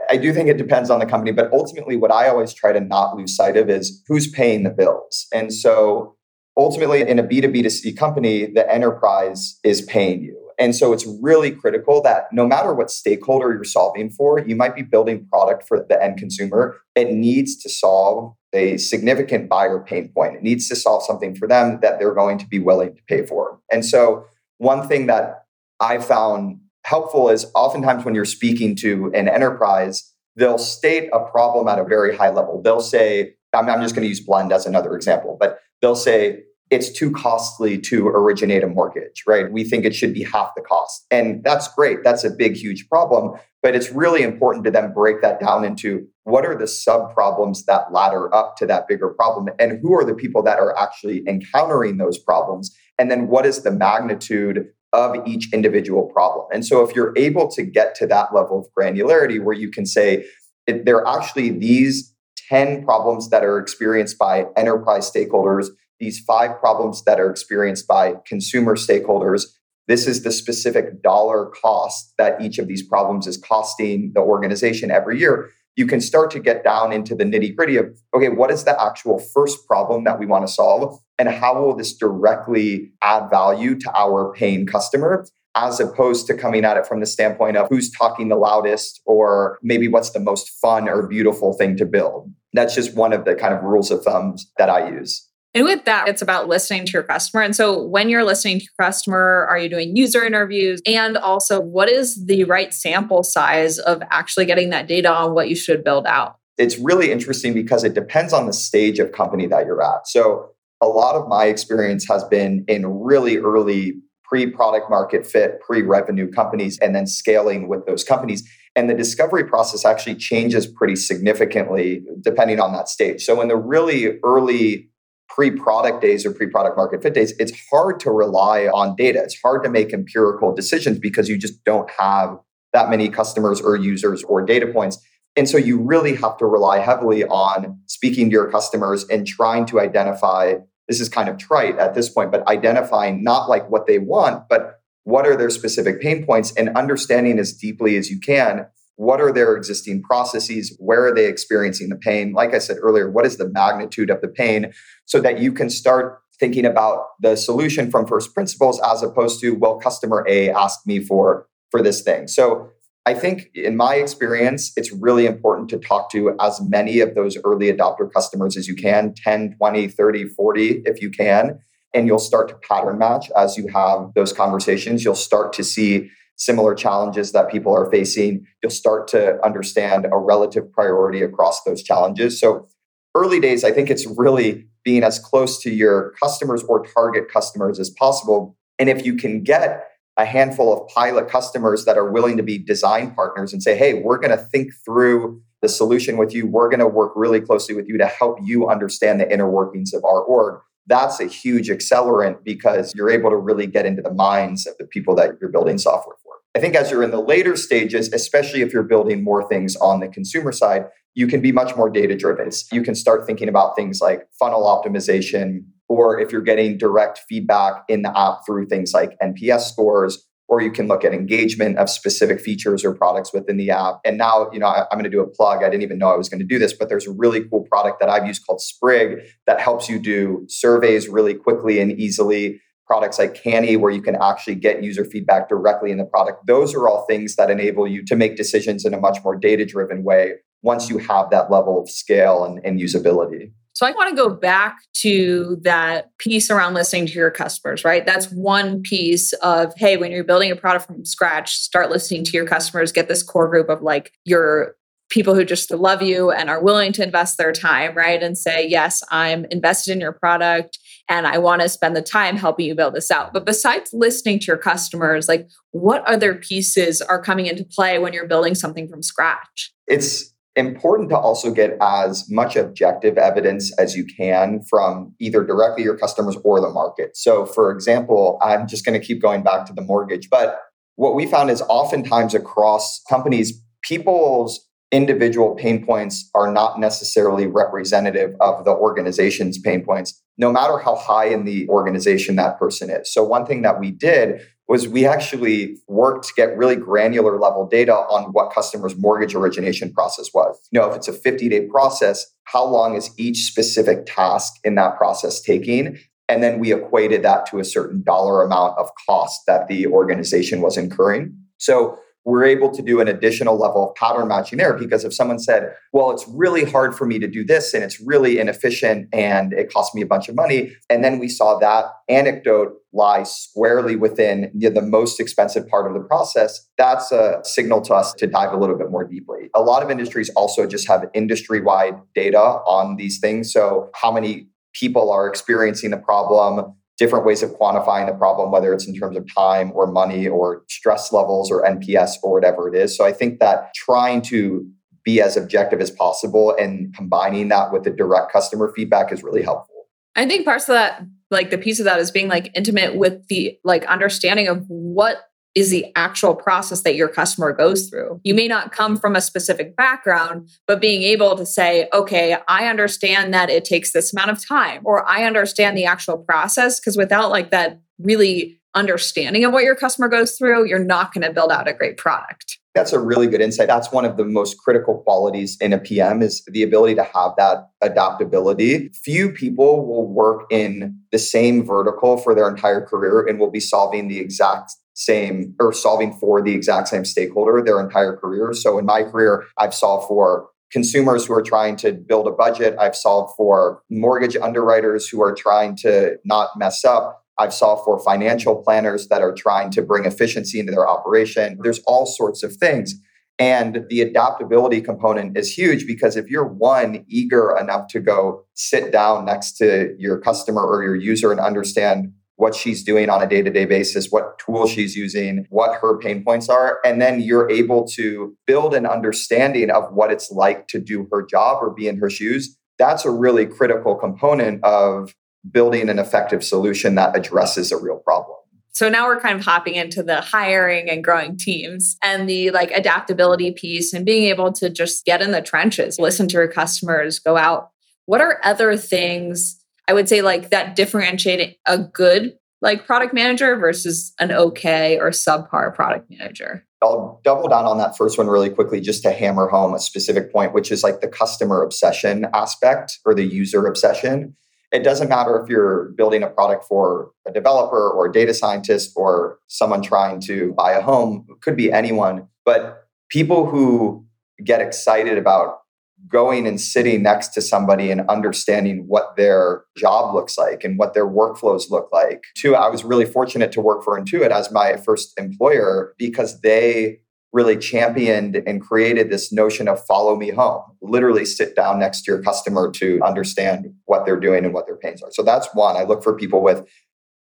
I 0.09 0.17
do 0.17 0.33
think 0.33 0.49
it 0.49 0.57
depends 0.57 0.89
on 0.91 1.01
the 1.01 1.07
company, 1.07 1.33
but 1.33 1.53
ultimately, 1.53 1.97
what 1.97 2.11
I 2.13 2.29
always 2.29 2.55
try 2.55 2.73
to 2.73 2.81
not 2.81 3.17
lose 3.17 3.37
sight 3.37 3.57
of 3.57 3.69
is 3.69 4.03
who's 4.07 4.31
paying 4.31 4.63
the 4.63 4.71
bills. 4.71 5.27
And 5.35 5.53
so, 5.53 6.17
ultimately, 6.57 7.03
in 7.03 7.19
a 7.19 7.25
B2B2C 7.25 7.97
company, 7.97 8.47
the 8.47 8.73
enterprise 8.73 9.59
is 9.65 9.83
paying 9.83 10.23
you. 10.23 10.48
And 10.59 10.75
so 10.75 10.93
it's 10.93 11.07
really 11.23 11.53
critical 11.53 12.03
that 12.03 12.25
no 12.33 12.47
matter 12.47 12.75
what 12.75 12.91
stakeholder 12.91 13.53
you're 13.53 13.65
solving 13.65 14.11
for, 14.11 14.41
you 14.41 14.57
might 14.57 14.75
be 14.75 14.83
building 14.83 15.27
product 15.31 15.67
for 15.69 15.87
the 15.89 16.03
end 16.03 16.19
consumer. 16.19 16.81
It 16.97 17.13
needs 17.13 17.57
to 17.63 17.69
solve 17.69 18.35
a 18.53 18.77
significant 18.79 19.49
buyer 19.49 19.79
pain 19.79 20.11
point. 20.15 20.37
It 20.37 20.43
needs 20.43 20.69
to 20.69 20.77
solve 20.77 21.05
something 21.05 21.37
for 21.37 21.47
them 21.47 21.79
that 21.83 21.99
they're 21.99 22.15
going 22.15 22.39
to 22.39 22.47
be 22.47 22.59
willing 22.59 22.97
to 22.97 23.03
pay 23.07 23.25
for. 23.25 23.61
And 23.71 23.85
so 23.85 24.25
one 24.57 24.89
thing 24.89 25.07
that 25.07 25.45
I 25.81 25.99
found 25.99 26.59
helpful 26.85 27.29
is 27.29 27.47
oftentimes 27.55 28.05
when 28.05 28.15
you're 28.15 28.25
speaking 28.25 28.75
to 28.77 29.13
an 29.15 29.29
enterprise, 29.29 30.13
they'll 30.37 30.59
state 30.59 31.09
a 31.13 31.21
problem 31.21 31.69
at 31.69 31.79
a 31.79 31.85
very 31.85 32.17
high 32.17 32.31
level. 32.31 32.63
They'll 32.63 32.81
say, 32.81 33.35
I'm, 33.53 33.67
just 33.83 33.95
going 33.95 34.05
to 34.05 34.09
use 34.09 34.21
Blend 34.21 34.53
as 34.53 34.67
another 34.67 34.95
example, 34.97 35.37
but 35.39 35.61
they'll 35.81 35.97
say, 35.97 36.43
it's 36.71 36.91
too 36.91 37.11
costly 37.11 37.79
to 37.79 38.09
originate 38.09 38.63
a 38.63 38.67
mortgage, 38.67 39.25
right? 39.27 39.51
We 39.51 39.65
think 39.65 39.85
it 39.85 39.95
should 39.95 40.13
be 40.13 40.23
half 40.23 40.51
the 40.55 40.63
cost. 40.63 41.07
And 41.11 41.43
that's 41.43 41.73
great. 41.75 42.05
That's 42.05 42.25
a 42.25 42.31
big, 42.31 42.57
huge 42.57 42.89
problem. 42.89 43.39
But 43.63 43.75
it's 43.75 43.91
really 43.91 44.23
important 44.23 44.65
to 44.65 44.71
then 44.71 44.93
break 44.93 45.21
that 45.23 45.41
down 45.41 45.65
into 45.65 46.07
what 46.25 46.45
are 46.45 46.57
the 46.57 46.67
sub 46.67 47.13
problems 47.15 47.65
that 47.65 47.93
ladder 47.93 48.33
up 48.35 48.57
to 48.59 48.67
that 48.67 48.87
bigger 48.87 49.09
problem? 49.09 49.49
And 49.59 49.81
who 49.81 49.95
are 49.95 50.05
the 50.05 50.15
people 50.15 50.43
that 50.43 50.59
are 50.59 50.77
actually 50.79 51.25
encountering 51.27 51.97
those 51.97 52.19
problems? 52.19 52.77
And 52.99 53.11
then 53.11 53.29
what 53.29 53.47
is 53.47 53.63
the 53.63 53.71
magnitude 53.71 54.67
of 54.93 55.17
each 55.27 55.53
individual 55.53 56.07
problem? 56.07 56.47
And 56.53 56.65
so 56.65 56.85
if 56.85 56.95
you're 56.95 57.15
able 57.17 57.51
to 57.53 57.63
get 57.63 57.95
to 57.97 58.07
that 58.09 58.35
level 58.35 58.61
of 58.61 58.67
granularity 58.79 59.43
where 59.43 59.57
you 59.57 59.71
can 59.71 59.87
say, 59.87 60.25
there 60.67 60.97
are 60.97 61.19
actually 61.19 61.51
these 61.51 62.15
10 62.49 62.85
problems 62.85 63.31
that 63.31 63.45
are 63.45 63.59
experienced 63.59 64.19
by 64.19 64.47
enterprise 64.57 65.11
stakeholders 65.11 65.69
these 66.01 66.19
five 66.21 66.59
problems 66.59 67.05
that 67.05 67.21
are 67.21 67.31
experienced 67.31 67.87
by 67.87 68.15
consumer 68.27 68.77
stakeholders. 68.77 69.47
This 69.87 70.07
is 70.07 70.23
the 70.23 70.31
specific 70.31 71.03
dollar 71.03 71.47
cost 71.47 72.15
that 72.19 72.41
each 72.41 72.59
of 72.59 72.69
these 72.69 72.83
problems 72.83 73.27
is 73.27 73.39
costing 73.39 74.13
the 74.15 74.21
organization 74.21 74.91
every 74.91 75.19
year. 75.19 75.51
You 75.77 75.87
can 75.87 76.01
start 76.01 76.31
to 76.33 76.41
get 76.41 76.65
down 76.65 76.93
into 76.93 77.15
the 77.15 77.25
nitty 77.25 77.57
gritty 77.57 77.77
of 77.77 77.87
okay, 78.15 78.29
what 78.29 78.51
is 78.51 78.65
the 78.65 78.81
actual 78.83 79.19
first 79.19 79.67
problem 79.67 80.05
that 80.05 80.19
we 80.19 80.27
want 80.27 80.47
to 80.47 80.53
solve? 80.53 81.01
And 81.19 81.29
how 81.29 81.63
will 81.63 81.77
this 81.77 81.97
directly 81.97 82.93
add 83.03 83.31
value 83.31 83.79
to 83.79 83.93
our 83.97 84.33
paying 84.35 84.67
customer? 84.67 85.25
as 85.59 85.81
opposed 85.81 86.27
to 86.29 86.35
coming 86.35 86.65
at 86.65 86.77
it 86.77 86.87
from 86.87 87.01
the 87.01 87.07
standpoint 87.07 87.57
of 87.57 87.69
who's 87.69 87.91
talking 87.91 88.29
the 88.29 88.37
loudest 88.37 89.01
or 89.07 89.59
maybe 89.61 89.89
what's 89.89 90.11
the 90.11 90.21
most 90.21 90.49
fun 90.51 90.89
or 90.89 91.09
beautiful 91.09 91.53
thing 91.53 91.77
to 91.77 91.85
build. 91.85 92.33
That's 92.53 92.77
just 92.77 92.95
one 92.95 93.13
of 93.13 93.25
the 93.25 93.35
kind 93.35 93.53
of 93.53 93.63
rules 93.65 93.91
of 93.91 94.03
thumbs 94.05 94.51
that 94.57 94.71
I 94.71 94.89
use. 94.89 95.28
And 95.55 95.65
with 95.65 95.85
that, 95.87 96.09
it's 96.09 96.23
about 96.23 96.47
listening 96.47 96.85
to 96.87 96.93
your 96.93 97.03
customer. 97.03 97.43
And 97.43 97.57
so 97.57 97.83
when 97.83 98.09
you're 98.09 98.25
listening 98.25 98.59
to 98.59 98.65
your 98.65 98.87
customer, 98.87 99.47
are 99.49 99.59
you 99.59 99.69
doing 99.69 99.97
user 99.97 100.25
interviews? 100.25 100.83
And 100.87 101.17
also, 101.17 101.61
what 101.61 101.89
is 101.89 102.27
the 102.27 102.45
right 102.45 102.73
sample 102.73 103.23
size 103.23 103.79
of 103.79 104.03
actually 104.11 104.45
getting 104.45 104.71
that 104.71 104.87
data 104.87 105.11
on 105.11 105.35
what 105.35 105.49
you 105.49 105.57
should 105.57 105.83
build 105.83 106.07
out? 106.07 106.37
It's 106.59 106.77
really 106.79 107.11
interesting 107.11 107.55
because 107.55 107.83
it 107.83 107.95
depends 107.95 108.33
on 108.33 108.47
the 108.47 108.53
stage 108.53 108.99
of 108.99 109.13
company 109.13 109.47
that 109.47 109.65
you're 109.65 109.83
at. 109.83 110.07
So 110.07 110.51
a 110.83 110.87
lot 110.87 111.15
of 111.15 111.29
my 111.29 111.47
experience 111.47 112.07
has 112.09 112.25
been 112.25 112.65
in 112.69 112.87
really 112.87 113.39
early 113.39 113.95
pre 114.25 114.47
product 114.47 114.91
market 114.91 115.27
fit, 115.27 115.61
pre 115.61 115.83
revenue 115.83 116.31
companies, 116.31 116.79
and 116.81 116.95
then 116.95 117.07
scaling 117.07 117.69
with 117.69 117.87
those 117.87 118.05
companies. 118.05 118.49
And 118.77 118.89
the 118.89 118.95
discovery 118.95 119.45
process 119.45 119.85
actually 119.85 120.17
changes 120.17 120.67
pretty 120.67 120.95
significantly 120.95 122.03
depending 122.21 122.61
on 122.61 122.73
that 122.75 122.89
stage. 122.89 123.25
So, 123.25 123.41
in 123.41 123.49
the 123.49 123.57
really 123.57 124.19
early 124.23 124.91
pre-product 125.39 126.03
days 126.03 126.27
or 126.27 126.33
pre-product 126.33 126.77
market 126.77 127.01
fit 127.01 127.15
days, 127.15 127.33
it's 127.39 127.53
hard 127.71 128.01
to 128.01 128.11
rely 128.11 128.67
on 128.67 128.97
data. 128.97 129.21
It's 129.23 129.41
hard 129.41 129.63
to 129.63 129.71
make 129.71 129.93
empirical 129.93 130.53
decisions 130.53 130.99
because 130.99 131.29
you 131.29 131.39
just 131.39 131.63
don't 131.63 131.89
have 131.97 132.37
that 132.73 132.91
many 132.91 133.09
customers 133.09 133.61
or 133.61 133.77
users 133.77 134.25
or 134.25 134.45
data 134.45 134.67
points. 134.67 134.99
And 135.37 135.49
so 135.49 135.57
you 135.57 135.79
really 135.79 136.17
have 136.17 136.39
to 136.39 136.47
rely 136.47 136.81
heavily 136.81 137.23
on 137.23 137.79
speaking 137.87 138.31
to 138.31 138.33
your 138.33 138.51
customers 138.51 139.05
and 139.09 139.29
trying 139.29 139.65
to 139.67 139.79
identify 139.79 140.55
this 140.89 140.99
is 140.99 141.09
kind 141.09 141.29
of 141.29 141.39
trite 141.39 141.79
at 141.79 141.95
this 141.95 142.09
point, 142.09 142.33
but 142.33 142.45
identifying 142.49 143.23
not 143.23 143.49
like 143.49 143.71
what 143.71 143.87
they 143.87 144.01
want, 144.01 144.49
but 144.49 144.81
what 145.05 145.25
are 145.25 145.37
their 145.37 145.51
specific 145.51 146.01
pain 146.01 146.27
points 146.27 146.53
and 146.57 146.71
understanding 146.71 147.39
as 147.39 147.53
deeply 147.53 147.97
as 147.97 148.11
you 148.11 148.19
can 148.19 148.67
what 148.99 149.21
are 149.21 149.33
their 149.33 149.57
existing 149.57 150.03
processes? 150.03 150.77
Where 150.81 151.07
are 151.07 151.15
they 151.15 151.27
experiencing 151.27 151.89
the 151.89 151.95
pain? 151.95 152.33
Like 152.33 152.53
I 152.53 152.59
said 152.59 152.79
earlier, 152.83 153.09
what 153.09 153.25
is 153.25 153.37
the 153.37 153.49
magnitude 153.49 154.11
of 154.11 154.21
the 154.21 154.27
pain 154.27 154.73
so 155.05 155.21
that 155.21 155.39
you 155.39 155.53
can 155.53 155.71
start 155.71 156.21
thinking 156.41 156.65
about 156.65 157.11
the 157.21 157.37
solution 157.37 157.93
from 157.93 158.09
first 158.09 158.35
principles 158.35 158.81
as 158.81 159.05
opposed 159.05 159.41
to, 159.41 159.53
well, 159.53 159.79
customer 159.79 160.27
A 160.29 160.51
asked 160.51 160.85
me 160.85 160.99
for, 160.99 161.47
for 161.71 161.81
this 161.81 162.03
thing. 162.03 162.27
So 162.27 162.71
I 163.07 163.15
think 163.15 163.51
in 163.55 163.77
my 163.77 163.95
experience, 163.95 164.73
it's 164.77 164.93
really 164.93 165.27
important 165.27 165.69
to 165.71 165.79
talk 165.79 166.11
to 166.11 166.35
as 166.41 166.61
many 166.61 166.99
of 166.99 167.15
those 167.15 167.39
early 167.45 167.73
adopter 167.73 168.13
customers 168.13 168.57
as 168.57 168.67
you 168.67 168.75
can 168.75 169.15
10, 169.15 169.55
20, 169.59 169.87
30, 169.87 170.25
40, 170.25 170.83
if 170.87 171.01
you 171.01 171.11
can. 171.11 171.61
And 171.95 172.09
you'll 172.09 172.19
start 172.19 172.49
to 172.49 172.57
pattern 172.69 172.99
match 172.99 173.31
as 173.37 173.57
you 173.57 173.69
have 173.69 174.11
those 174.17 174.33
conversations. 174.33 175.05
You'll 175.05 175.15
start 175.15 175.53
to 175.53 175.63
see 175.63 176.11
similar 176.39 176.75
challenges 176.75 177.33
that 177.33 177.51
people 177.51 177.75
are 177.75 177.91
facing, 177.91 178.47
you'll 178.63 178.71
start 178.71 179.07
to 179.09 179.45
understand 179.45 180.07
a 180.11 180.17
relative 180.17 180.73
priority 180.73 181.23
across 181.23 181.63
those 181.65 181.83
challenges. 181.83 182.41
So, 182.41 182.67
early 183.15 183.41
days, 183.41 183.65
I 183.65 183.73
think 183.73 183.91
it's 183.91 184.07
really 184.17 184.67
being 184.85 185.03
as 185.03 185.19
close 185.19 185.61
to 185.63 185.71
your 185.71 186.15
customers 186.23 186.63
or 186.65 186.87
target 186.87 187.31
customers 187.31 187.79
as 187.79 187.91
possible. 187.91 188.57
And 188.79 188.89
if 188.89 189.05
you 189.05 189.17
can 189.17 189.43
get 189.43 189.85
a 190.17 190.25
handful 190.25 190.73
of 190.73 190.89
pilot 190.89 191.29
customers 191.29 191.85
that 191.85 191.97
are 191.97 192.11
willing 192.11 192.37
to 192.37 192.43
be 192.43 192.59
design 192.59 193.13
partners 193.13 193.53
and 193.53 193.63
say, 193.63 193.77
hey, 193.77 193.95
we're 193.95 194.19
going 194.19 194.37
to 194.37 194.37
think 194.37 194.73
through 194.85 195.41
the 195.63 195.69
solution 195.69 196.17
with 196.17 196.35
you. 196.35 196.47
We're 196.47 196.69
going 196.69 196.81
to 196.81 196.89
work 196.89 197.13
really 197.17 197.41
closely 197.41 197.75
with 197.75 197.89
you 197.89 197.99
to 197.99 198.07
help 198.07 198.39
you 198.43 198.69
understand 198.69 199.21
the 199.21 199.33
inner 199.33 199.49
workings 199.49 199.93
of 199.93 200.05
our 200.05 200.23
org. 200.23 200.61
That's 200.87 201.21
a 201.21 201.27
huge 201.27 201.69
accelerant 201.69 202.45
because 202.45 202.95
you're 202.95 203.11
able 203.11 203.31
to 203.31 203.37
really 203.37 203.67
get 203.67 203.87
into 203.87 204.03
the 204.03 204.13
minds 204.13 204.67
of 204.67 204.77
the 204.79 204.87
people 204.87 205.15
that 205.17 205.33
you're 205.41 205.51
building 205.51 205.79
software 205.79 206.17
for. 206.23 206.28
I 206.57 206.61
think 206.61 206.75
as 206.75 206.91
you're 206.91 207.03
in 207.03 207.11
the 207.11 207.21
later 207.21 207.57
stages, 207.57 208.13
especially 208.13 208.63
if 208.63 208.73
you're 208.73 208.83
building 208.83 209.23
more 209.23 209.49
things 209.49 209.77
on 209.77 210.01
the 210.01 210.09
consumer 210.09 210.53
side, 210.53 210.87
you 211.15 211.27
can 211.27 211.41
be 211.41 211.53
much 211.53 211.77
more 211.77 211.91
data 211.91 212.17
driven. 212.17 212.51
You 212.73 212.83
can 212.83 212.95
start 212.95 213.27
thinking 213.27 213.49
about 213.49 213.77
things 213.77 214.01
like 214.01 214.23
funnel 214.39 214.63
optimization, 214.63 215.65
or 215.89 216.21
if 216.21 216.33
you're 216.33 216.43
getting 216.43 216.79
direct 216.79 217.21
feedback 217.29 217.83
in 217.89 218.03
the 218.03 218.17
app 218.19 218.41
through 218.47 218.67
things 218.67 218.93
like 218.93 219.17
NPS 219.23 219.63
scores, 219.63 220.27
or 220.49 220.63
you 220.63 220.71
can 220.71 220.89
look 220.89 221.05
at 221.05 221.13
engagement 221.13 221.77
of 221.77 221.91
specific 221.91 222.41
features 222.41 222.85
or 222.85 222.95
products 222.95 223.33
within 223.33 223.59
the 223.59 223.71
app. 223.71 224.01
And 224.05 224.17
now, 224.17 224.49
you 224.51 224.59
know, 224.59 224.67
I, 224.67 224.81
am 224.91 224.99
going 224.99 225.05
to 225.05 225.11
do 225.11 225.21
a 225.21 225.27
plug. 225.27 225.63
I 225.63 225.69
didn't 225.69 225.83
even 225.83 225.99
know 225.99 226.09
I 226.09 226.17
was 226.17 226.29
going 226.29 226.41
to 226.41 226.47
do 226.47 226.59
this, 226.59 226.73
but 226.73 226.89
there's 226.89 227.07
a 227.07 227.13
really 227.13 227.45
cool 227.45 227.67
product 227.71 228.01
that 228.01 228.09
I've 228.09 228.27
used 228.27 228.47
called 228.47 228.63
Sprig 228.63 229.19
that 229.47 229.61
helps 229.61 229.89
you 229.89 229.99
do 229.99 230.47
surveys 230.49 231.09
really 231.09 231.35
quickly 231.35 231.81
and 231.81 231.93
easily 231.93 232.63
products 232.89 233.19
like 233.19 233.35
Canny, 233.35 233.77
where 233.77 233.93
you 233.93 234.03
can 234.03 234.17
actually 234.17 234.57
get 234.57 234.83
user 234.83 235.05
feedback 235.05 235.49
directly 235.49 235.93
in 235.93 235.99
the 235.99 236.07
product. 236.07 236.47
Those 236.47 236.75
are 236.75 236.89
all 236.89 237.05
things 237.07 237.37
that 237.37 237.51
enable 237.51 237.87
you 237.87 238.05
to 238.07 238.17
make 238.17 238.35
decisions 238.37 238.85
in 238.85 238.95
a 238.95 238.99
much 238.99 239.19
more 239.23 239.37
data 239.37 239.65
driven 239.65 240.03
way 240.03 240.33
once 240.63 240.89
you 240.89 240.99
have 240.99 241.31
that 241.31 241.51
level 241.51 241.81
of 241.81 241.89
scale 241.89 242.45
and, 242.45 242.61
and 242.65 242.81
usability. 242.81 243.53
So 243.75 243.87
I 243.87 243.93
want 243.93 244.11
to 244.11 244.17
go 244.17 244.31
back 244.31 244.77
to 244.95 245.59
that 245.63 246.07
piece 246.19 246.51
around 246.51 246.75
listening 246.75 247.07
to 247.07 247.13
your 247.13 247.31
customers, 247.31 247.85
right? 247.85 248.05
That's 248.05 248.27
one 248.33 248.83
piece 248.83 249.35
of, 249.35 249.73
hey, 249.77 249.97
when 249.97 250.11
you're 250.11 250.25
building 250.25 250.51
a 250.51 250.57
product 250.57 250.87
from 250.87 251.05
scratch, 251.05 251.55
start 251.55 251.89
listening 251.91 252.25
to 252.25 252.33
your 252.33 252.47
customers, 252.47 252.91
get 252.91 253.07
this 253.07 253.23
core 253.23 253.49
group 253.49 253.69
of 253.69 253.83
like 253.83 254.13
your 254.25 254.75
people 255.11 255.35
who 255.35 255.45
just 255.45 255.71
love 255.71 256.03
you 256.03 256.31
and 256.31 256.51
are 256.51 256.63
willing 256.63 256.93
to 256.95 257.05
invest 257.05 257.39
their 257.39 257.53
time, 257.53 257.95
right? 257.95 258.21
And 258.21 258.37
say, 258.37 258.67
yes, 258.67 259.03
I'm 259.11 259.45
invested 259.51 259.93
in 259.93 260.01
your 260.01 260.13
product 260.13 260.79
and 261.09 261.27
I 261.27 261.39
want 261.39 261.63
to 261.63 261.69
spend 261.69 261.97
the 261.97 262.03
time 262.03 262.37
helping 262.37 262.67
you 262.67 262.75
build 262.75 262.95
this 262.95 263.11
out. 263.11 263.33
But 263.33 263.47
besides 263.47 263.91
listening 263.93 264.39
to 264.41 264.47
your 264.47 264.59
customers, 264.59 265.29
like 265.29 265.49
what 265.71 266.07
other 266.07 266.35
pieces 266.35 267.01
are 267.01 267.23
coming 267.23 267.47
into 267.47 267.65
play 267.65 267.99
when 267.99 268.13
you're 268.13 268.29
building 268.29 268.55
something 268.55 268.89
from 268.89 269.03
scratch? 269.03 269.73
It's 269.87 270.35
important 270.57 271.09
to 271.11 271.17
also 271.17 271.53
get 271.53 271.77
as 271.81 272.27
much 272.29 272.57
objective 272.57 273.17
evidence 273.17 273.73
as 273.79 273.97
you 273.97 274.05
can 274.05 274.61
from 274.69 275.15
either 275.21 275.45
directly 275.45 275.85
your 275.85 275.97
customers 275.97 276.37
or 276.45 276.61
the 276.61 276.71
market. 276.71 277.17
So, 277.17 277.47
for 277.47 277.71
example, 277.71 278.39
I'm 278.43 278.67
just 278.67 278.85
going 278.85 278.99
to 279.01 279.05
keep 279.05 279.23
going 279.23 279.43
back 279.43 279.67
to 279.67 279.73
the 279.73 279.83
mortgage, 279.83 280.29
but 280.29 280.59
what 280.97 281.15
we 281.15 281.27
found 281.27 281.49
is 281.49 281.63
oftentimes 281.69 282.35
across 282.35 283.01
companies, 283.09 283.63
people's 283.83 284.68
individual 284.91 285.55
pain 285.55 285.85
points 285.85 286.31
are 286.35 286.51
not 286.51 286.81
necessarily 286.81 287.47
representative 287.47 288.35
of 288.41 288.65
the 288.65 288.71
organization's 288.71 289.59
pain 289.59 289.85
points, 289.85 290.23
no 290.39 290.51
matter 290.51 290.79
how 290.79 290.97
high 290.97 291.27
in 291.27 291.45
the 291.45 291.69
organization 291.69 292.37
that 292.37 292.59
person 292.59 292.91
is. 292.91 293.13
So, 293.13 293.23
one 293.23 293.45
thing 293.45 293.63
that 293.63 293.79
we 293.79 293.91
did 293.91 294.41
was 294.69 294.87
we 294.87 295.07
actually 295.07 295.77
worked 295.89 296.27
to 296.27 296.35
get 296.35 296.57
really 296.57 296.77
granular 296.77 297.39
level 297.39 297.67
data 297.67 297.95
on 297.95 298.33
what 298.33 298.53
customers' 298.53 298.95
mortgage 298.99 299.35
origination 299.35 299.93
process 299.93 300.29
was. 300.35 300.59
You 300.71 300.81
know, 300.81 300.91
if 300.91 300.97
it's 300.97 301.09
a 301.09 301.13
50 301.13 301.49
day 301.49 301.67
process, 301.67 302.27
how 302.45 302.65
long 302.65 302.95
is 302.95 303.11
each 303.19 303.45
specific 303.45 304.07
task 304.07 304.55
in 304.65 304.75
that 304.75 304.97
process 304.97 305.41
taking? 305.41 305.99
And 306.29 306.43
then 306.43 306.59
we 306.59 306.75
equated 306.75 307.23
that 307.23 307.47
to 307.47 307.59
a 307.59 307.65
certain 307.65 308.03
dollar 308.03 308.43
amount 308.43 308.79
of 308.79 308.91
cost 309.07 309.41
that 309.47 309.69
the 309.69 309.87
organization 309.87 310.61
was 310.61 310.77
incurring. 310.77 311.35
So 311.57 311.99
we're 312.25 312.45
able 312.45 312.71
to 312.71 312.83
do 312.83 313.01
an 313.01 313.09
additional 313.09 313.57
level 313.57 313.89
of 313.89 313.95
pattern 313.95 314.29
matching 314.29 314.59
there 314.59 314.75
because 314.75 315.05
if 315.05 315.15
someone 315.15 315.39
said, 315.39 315.75
well, 315.93 316.11
it's 316.11 316.27
really 316.29 316.65
hard 316.65 316.95
for 316.95 317.07
me 317.07 317.19
to 317.19 317.27
do 317.27 317.45
this 317.45 317.73
and 317.73 317.83
it's 317.83 318.01
really 318.01 318.39
inefficient 318.39 319.09
and 319.13 319.53
it 319.53 319.73
costs 319.73 319.95
me 319.95 320.03
a 320.03 320.07
bunch 320.07 320.29
of 320.29 320.35
money. 320.35 320.73
And 320.91 321.03
then 321.03 321.19
we 321.19 321.29
saw 321.29 321.59
that 321.59 321.87
anecdote 322.09 322.75
lie 322.93 323.23
squarely 323.23 323.97
within 323.97 324.51
the 324.55 324.83
most 324.83 325.21
expensive 325.21 325.67
part 325.69 325.87
of 325.87 325.95
the 325.95 326.07
process. 326.07 326.69
That's 326.77 327.13
a 327.13 327.41
signal 327.45 327.81
to 327.83 327.95
us 327.95 328.13
to 328.15 328.27
dive 328.27 328.53
a 328.53 328.57
little 328.57 328.77
bit 328.77 328.91
more 328.91 329.05
deeply. 329.05 329.51
A 329.55 329.61
lot 329.61 329.83
of 329.83 329.91
industries 329.91 330.31
also 330.31 330.67
just 330.67 330.89
have 330.89 331.05
industry 331.15 331.61
wide 331.61 331.95
data 332.15 332.39
on 332.39 332.97
these 332.97 333.19
things. 333.21 333.53
So, 333.53 333.91
how 333.95 334.13
many 334.13 334.49
people 334.75 335.11
are 335.11 335.27
experiencing 335.27 335.91
the 335.91 335.99
problem? 335.99 336.75
Different 336.99 337.25
ways 337.25 337.43
of 337.43 337.51
quantifying 337.53 338.07
the 338.07 338.15
problem, 338.15 338.51
whether 338.51 338.73
it's 338.73 338.87
in 338.87 338.95
terms 338.95 339.17
of 339.17 339.25
time 339.33 339.73
or 339.75 339.87
money 339.87 340.27
or 340.29 340.65
stress 340.69 341.13
levels 341.13 341.51
or 341.51 341.63
NPS 341.65 342.15
or 342.23 342.33
whatever 342.33 342.69
it 342.69 342.77
is. 342.77 342.97
So 342.97 343.05
I 343.05 343.13
think 343.13 343.39
that 343.39 343.73
trying 343.75 344.21
to 344.23 344.69
be 345.05 345.21
as 345.23 345.37
objective 345.37 345.81
as 345.81 345.91
possible 345.91 346.55
and 346.59 346.95
combining 346.95 347.49
that 347.49 347.73
with 347.73 347.85
the 347.85 347.91
direct 347.91 348.33
customer 348.33 348.73
feedback 348.75 349.13
is 349.13 349.23
really 349.23 349.43
helpful. 349.43 349.87
I 350.17 350.27
think 350.27 350.45
parts 350.45 350.69
of 350.69 350.75
that, 350.75 351.03
like 351.31 351.51
the 351.51 351.59
piece 351.59 351.79
of 351.79 351.85
that 351.85 352.01
is 352.01 352.11
being 352.11 352.29
like 352.29 352.51
intimate 352.55 352.97
with 352.97 353.27
the 353.29 353.57
like 353.63 353.85
understanding 353.87 354.49
of 354.49 354.65
what 354.67 355.19
is 355.55 355.71
the 355.71 355.87
actual 355.97 356.35
process 356.35 356.83
that 356.83 356.95
your 356.95 357.09
customer 357.09 357.53
goes 357.53 357.89
through. 357.89 358.21
You 358.23 358.35
may 358.35 358.49
not 358.49 358.73
come 358.73 358.97
from 358.97 359.17
a 359.17 359.21
specific 359.21 359.77
background, 359.77 360.49
but 360.67 360.81
being 360.81 361.03
able 361.03 361.37
to 361.37 361.47
say, 361.47 361.89
okay, 361.93 362.37
I 362.47 362.67
understand 362.67 363.35
that 363.35 363.51
it 363.51 363.65
takes 363.65 363.93
this 363.93 364.13
amount 364.13 364.31
of 364.31 364.47
time, 364.47 364.83
or 364.85 365.09
I 365.09 365.25
understand 365.25 365.77
the 365.77 365.85
actual 365.85 366.19
process. 366.19 366.79
Because 366.79 366.97
without 366.97 367.31
like 367.31 367.51
that 367.51 367.81
really 367.99 368.61
understanding 368.75 369.45
of 369.45 369.53
what 369.53 369.65
your 369.65 369.75
customer 369.75 370.09
goes 370.09 370.37
through, 370.37 370.69
you're 370.69 370.79
not 370.79 371.13
going 371.13 371.27
to 371.27 371.33
build 371.33 371.51
out 371.51 371.67
a 371.67 371.73
great 371.73 371.97
product. 371.97 372.59
That's 372.75 372.93
a 372.93 373.01
really 373.01 373.27
good 373.27 373.41
insight. 373.41 373.67
That's 373.67 373.91
one 373.91 374.05
of 374.05 374.17
the 374.17 374.25
most 374.25 374.59
critical 374.59 374.99
qualities 374.99 375.57
in 375.61 375.73
a 375.73 375.79
PM 375.79 376.23
is 376.23 376.45
the 376.47 376.63
ability 376.63 376.95
to 376.95 377.03
have 377.03 377.33
that 377.37 377.71
adaptability. 377.83 378.91
Few 378.91 379.33
people 379.33 379.85
will 379.85 380.07
work 380.07 380.45
in 380.51 380.97
the 381.11 381.19
same 381.19 381.65
vertical 381.65 382.19
for 382.19 382.37
their 382.37 382.49
entire 382.49 382.81
career 382.87 383.27
and 383.27 383.41
will 383.41 383.51
be 383.51 383.59
solving 383.59 384.07
the 384.07 384.21
exact 384.21 384.77
same 384.99 385.55
or 385.61 385.73
solving 385.73 386.13
for 386.19 386.43
the 386.43 386.53
exact 386.53 386.89
same 386.89 387.05
stakeholder 387.05 387.63
their 387.65 387.81
entire 387.81 388.17
career. 388.17 388.53
So 388.53 388.79
in 388.79 388.85
my 388.85 389.05
career, 389.05 389.45
I've 389.57 389.73
solved 389.73 390.09
for 390.09 390.49
consumers 390.73 391.25
who 391.25 391.35
are 391.35 391.43
trying 391.43 391.77
to 391.77 391.93
build 391.93 392.27
a 392.27 392.33
budget. 392.33 392.75
I've 392.81 392.97
solved 392.97 393.35
for 393.37 393.81
mortgage 393.89 394.37
underwriters 394.37 395.09
who 395.09 395.23
are 395.23 395.35
trying 395.35 395.77
to 395.79 396.17
not 396.25 396.51
mess 396.57 396.85
up. 396.85 397.25
I've 397.39 397.55
solved 397.55 397.85
for 397.85 398.01
financial 398.01 398.57
planners 398.57 399.07
that 399.07 399.23
are 399.23 399.33
trying 399.33 399.71
to 399.71 399.83
bring 399.83 400.05
efficiency 400.05 400.59
into 400.59 400.73
their 400.73 400.89
operation. 400.89 401.59
There's 401.63 401.81
all 401.87 402.05
sorts 402.05 402.43
of 402.43 402.53
things. 402.55 402.95
And 403.39 403.85
the 403.89 404.01
adaptability 404.01 404.81
component 404.81 405.39
is 405.39 405.57
huge 405.57 405.87
because 405.87 406.17
if 406.17 406.27
you're 406.27 406.45
one 406.45 407.05
eager 407.07 407.57
enough 407.57 407.87
to 407.91 408.01
go 408.01 408.43
sit 408.55 408.91
down 408.91 409.27
next 409.27 409.53
to 409.59 409.95
your 409.97 410.19
customer 410.19 410.61
or 410.61 410.83
your 410.83 410.97
user 410.97 411.31
and 411.31 411.39
understand 411.39 412.13
what 412.39 412.55
she's 412.55 412.85
doing 412.85 413.11
on 413.11 413.21
a 413.21 413.27
day 413.27 413.43
to 413.43 413.51
day 413.51 413.65
basis, 413.65 414.11
what 414.11 414.39
tools 414.39 414.71
she's 414.71 414.95
using, 414.95 415.45
what 415.51 415.77
her 415.81 415.99
pain 415.99 416.25
points 416.25 416.49
are. 416.49 416.79
And 416.85 417.03
then 417.03 417.21
you're 417.21 417.51
able 417.51 417.85
to 417.89 418.37
build 418.47 418.75
an 418.75 418.87
understanding 418.87 419.71
of 419.71 419.93
what 419.93 420.13
it's 420.13 420.31
like 420.31 420.69
to 420.69 420.79
do 420.79 421.09
her 421.11 421.27
job 421.27 421.59
or 421.61 421.71
be 421.71 421.89
in 421.89 421.99
her 421.99 422.09
shoes. 422.09 422.57
That's 422.79 423.05
a 423.05 423.11
really 423.11 423.45
critical 423.45 423.97
component 423.97 424.63
of 424.63 425.17
building 425.51 425.89
an 425.89 425.99
effective 425.99 426.45
solution 426.45 426.95
that 426.95 427.17
addresses 427.17 427.73
a 427.73 427.77
real 427.77 427.99
problem. 427.99 428.37
So 428.71 428.89
now 428.89 429.09
we're 429.09 429.19
kind 429.19 429.37
of 429.37 429.45
hopping 429.45 429.75
into 429.75 430.05
the 430.05 430.21
hiring 430.21 430.89
and 430.89 431.03
growing 431.03 431.37
teams 431.37 431.97
and 432.05 432.29
the 432.29 432.53
like 432.53 432.71
adaptability 432.71 433.51
piece 433.51 433.93
and 433.93 434.07
being 434.07 434.27
able 434.27 434.53
to 434.53 434.71
just 434.71 435.05
get 435.05 435.21
in 435.21 435.33
the 435.33 435.43
trenches, 435.43 435.99
listen 435.99 436.29
to 436.29 436.35
your 436.35 436.47
customers, 436.47 437.19
go 437.19 437.37
out. 437.37 437.71
What 438.07 438.21
are 438.21 438.39
other 438.45 438.77
things 438.77 439.58
I 439.89 439.95
would 439.95 440.09
say 440.09 440.23
like 440.23 440.51
that 440.51 440.77
differentiating 440.77 441.55
a 441.67 441.79
good 441.79 442.35
like 442.61 442.87
product 442.87 443.15
manager 443.15 443.57
versus 443.57 444.13
an 444.21 444.33
okay 444.33 444.99
or 444.99 445.11
subpar 445.11 445.75
product 445.75 446.11
manager. 446.11 446.65
I'll 446.83 447.21
double 447.25 447.49
down 447.49 447.65
on 447.65 447.79
that 447.79 447.97
first 447.97 448.19
one 448.19 448.29
really 448.29 448.51
quickly 448.51 448.81
just 448.81 449.03
to 449.03 449.13
hammer 449.13 449.49
home 449.49 449.75
a 449.75 449.79
specific 449.79 450.33
point, 450.33 450.55
which 450.55 450.71
is 450.71 450.83
like 450.83 451.01
the 451.01 451.09
customer 451.09 451.63
obsession 451.63 452.27
aspect 452.35 452.99
or 453.05 453.15
the 453.15 453.25
user 453.25 453.67
obsession. 453.67 454.37
It 454.71 454.85
doesn't 454.85 455.09
matter 455.09 455.41
if 455.43 455.49
you're 455.49 455.91
building 455.97 456.23
a 456.23 456.29
product 456.29 456.65
for 456.65 457.11
a 457.27 457.33
developer 457.33 457.91
or 457.91 458.07
a 458.07 458.13
data 458.13 458.35
scientist 458.35 458.93
or 458.97 459.39
someone 459.47 459.81
trying 459.81 460.21
to 460.23 460.53
buy 460.53 460.73
a 460.73 460.83
home, 460.83 461.27
it 461.31 461.41
could 461.41 461.57
be 461.57 461.73
anyone, 461.73 462.29
but 462.45 462.87
people 463.09 463.47
who 463.47 464.05
get 464.45 464.61
excited 464.61 465.17
about 465.17 465.61
going 466.07 466.47
and 466.47 466.61
sitting 466.61 467.03
next 467.03 467.29
to 467.29 467.43
somebody 467.43 467.91
and 467.91 468.03
understanding 468.09 468.85
what 468.87 469.17
their 469.17 469.65
job 469.77 470.15
looks 470.15 470.39
like 470.39 470.65
and 470.65 470.79
what 470.79 470.95
their 470.95 471.07
workflows 471.07 471.71
look 471.71 471.89
like. 471.93 472.23
Two, 472.37 472.55
I 472.55 472.69
was 472.69 472.85
really 472.85 473.05
fortunate 473.05 473.53
to 473.53 473.61
work 473.61 473.83
for 473.85 474.01
Intuit 474.01 474.31
as 474.31 474.51
my 474.51 474.77
first 474.77 475.13
employer 475.19 475.95
because 475.99 476.41
they 476.41 477.01
really 477.33 477.57
championed 477.57 478.37
and 478.47 478.63
created 478.63 479.11
this 479.11 479.33
notion 479.33 479.69
of 479.69 479.85
follow 479.85 480.17
me 480.17 480.31
home. 480.31 480.63
Literally 480.81 481.25
sit 481.25 481.55
down 481.55 481.79
next 481.79 482.03
to 482.03 482.13
your 482.13 482.23
customer 482.23 482.71
to 482.71 483.01
understand 483.05 483.67
what 483.85 484.07
they're 484.07 484.21
doing 484.21 484.45
and 484.45 484.55
what 484.55 484.67
their 484.67 484.77
pains 484.77 485.03
are. 485.03 485.11
So 485.13 485.23
that's 485.23 485.49
one. 485.53 485.77
I 485.77 485.83
look 485.83 486.03
for 486.03 486.17
people 486.17 486.43
with 486.43 486.67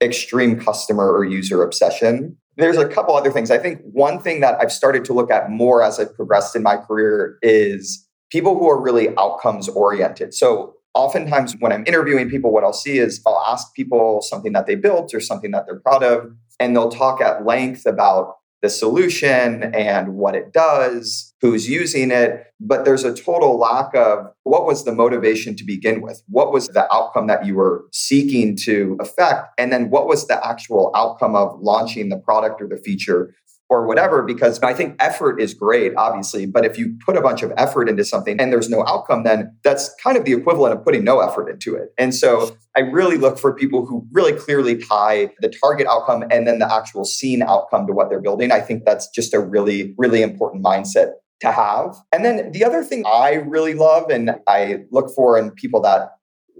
extreme 0.01 0.59
customer 0.59 1.11
or 1.11 1.25
user 1.25 1.63
obsession. 1.63 2.37
There's 2.57 2.77
a 2.77 2.87
couple 2.87 3.15
other 3.15 3.31
things. 3.31 3.49
I 3.49 3.57
think 3.57 3.81
one 3.83 4.19
thing 4.19 4.41
that 4.41 4.59
I've 4.61 4.71
started 4.71 5.05
to 5.05 5.13
look 5.13 5.31
at 5.31 5.49
more 5.49 5.81
as 5.81 5.99
I've 5.99 6.15
progressed 6.15 6.55
in 6.55 6.63
my 6.63 6.77
career 6.77 7.37
is 7.41 8.04
people 8.31 8.57
who 8.57 8.69
are 8.69 8.81
really 8.81 9.09
outcomes 9.17 9.67
oriented. 9.69 10.33
So 10.33 10.73
oftentimes 10.93 11.55
when 11.59 11.71
I'm 11.71 11.83
interviewing 11.85 12.29
people, 12.29 12.51
what 12.51 12.63
I'll 12.63 12.73
see 12.73 12.97
is 12.97 13.21
I'll 13.25 13.43
ask 13.47 13.73
people 13.75 14.21
something 14.21 14.53
that 14.53 14.65
they 14.65 14.75
built 14.75 15.13
or 15.13 15.19
something 15.19 15.51
that 15.51 15.65
they're 15.67 15.79
proud 15.79 16.03
of, 16.03 16.31
and 16.59 16.75
they'll 16.75 16.89
talk 16.89 17.21
at 17.21 17.45
length 17.45 17.85
about 17.85 18.35
the 18.61 18.69
solution 18.69 19.75
and 19.75 20.15
what 20.15 20.33
it 20.33 20.51
does, 20.51 21.33
who's 21.41 21.69
using 21.69 22.09
it. 22.09 22.45
But 22.59 22.85
there's 22.85 23.03
a 23.03 23.13
total 23.13 23.59
lack 23.59 23.93
of 23.93 24.27
what 24.43 24.65
was 24.65 24.85
the 24.85 24.93
motivation 24.93 25.55
to 25.57 25.63
begin 25.63 26.01
with? 26.01 26.23
What 26.29 26.51
was 26.51 26.69
the 26.69 26.91
outcome 26.91 27.27
that 27.27 27.45
you 27.45 27.55
were 27.55 27.83
seeking 27.91 28.55
to 28.63 28.97
affect? 28.99 29.49
And 29.59 29.71
then 29.71 29.89
what 29.89 30.07
was 30.07 30.25
the 30.27 30.43
actual 30.43 30.91
outcome 30.95 31.35
of 31.35 31.59
launching 31.59 32.09
the 32.09 32.17
product 32.17 32.61
or 32.61 32.67
the 32.67 32.77
feature 32.77 33.35
or 33.69 33.87
whatever, 33.87 34.21
because 34.21 34.59
I 34.61 34.73
think 34.73 34.95
effort 34.99 35.41
is 35.41 35.53
great, 35.53 35.93
obviously. 35.95 36.45
But 36.45 36.65
if 36.65 36.77
you 36.77 36.95
put 37.03 37.17
a 37.17 37.21
bunch 37.21 37.41
of 37.41 37.51
effort 37.57 37.89
into 37.89 38.03
something 38.03 38.39
and 38.39 38.51
there's 38.51 38.69
no 38.69 38.85
outcome, 38.85 39.23
then 39.23 39.55
that's 39.63 39.93
kind 40.03 40.17
of 40.17 40.25
the 40.25 40.33
equivalent 40.33 40.77
of 40.77 40.83
putting 40.83 41.03
no 41.03 41.19
effort 41.19 41.49
into 41.49 41.75
it. 41.75 41.89
And 41.97 42.13
so 42.13 42.55
I 42.77 42.81
really 42.81 43.17
look 43.17 43.39
for 43.39 43.55
people 43.55 43.85
who 43.85 44.07
really 44.11 44.33
clearly 44.33 44.77
tie 44.77 45.31
the 45.39 45.49
target 45.49 45.87
outcome 45.87 46.25
and 46.29 46.45
then 46.47 46.59
the 46.59 46.71
actual 46.71 47.05
scene 47.05 47.41
outcome 47.41 47.87
to 47.87 47.93
what 47.93 48.09
they're 48.09 48.21
building. 48.21 48.51
I 48.51 48.61
think 48.61 48.85
that's 48.85 49.09
just 49.09 49.33
a 49.33 49.39
really, 49.39 49.95
really 49.97 50.21
important 50.21 50.63
mindset 50.63 51.13
to 51.41 51.51
have. 51.51 51.95
And 52.11 52.23
then 52.23 52.51
the 52.51 52.63
other 52.63 52.83
thing 52.83 53.03
I 53.05 53.33
really 53.33 53.73
love 53.73 54.09
and 54.09 54.35
I 54.47 54.83
look 54.91 55.13
for 55.15 55.37
in 55.37 55.51
people 55.51 55.81
that 55.81 56.11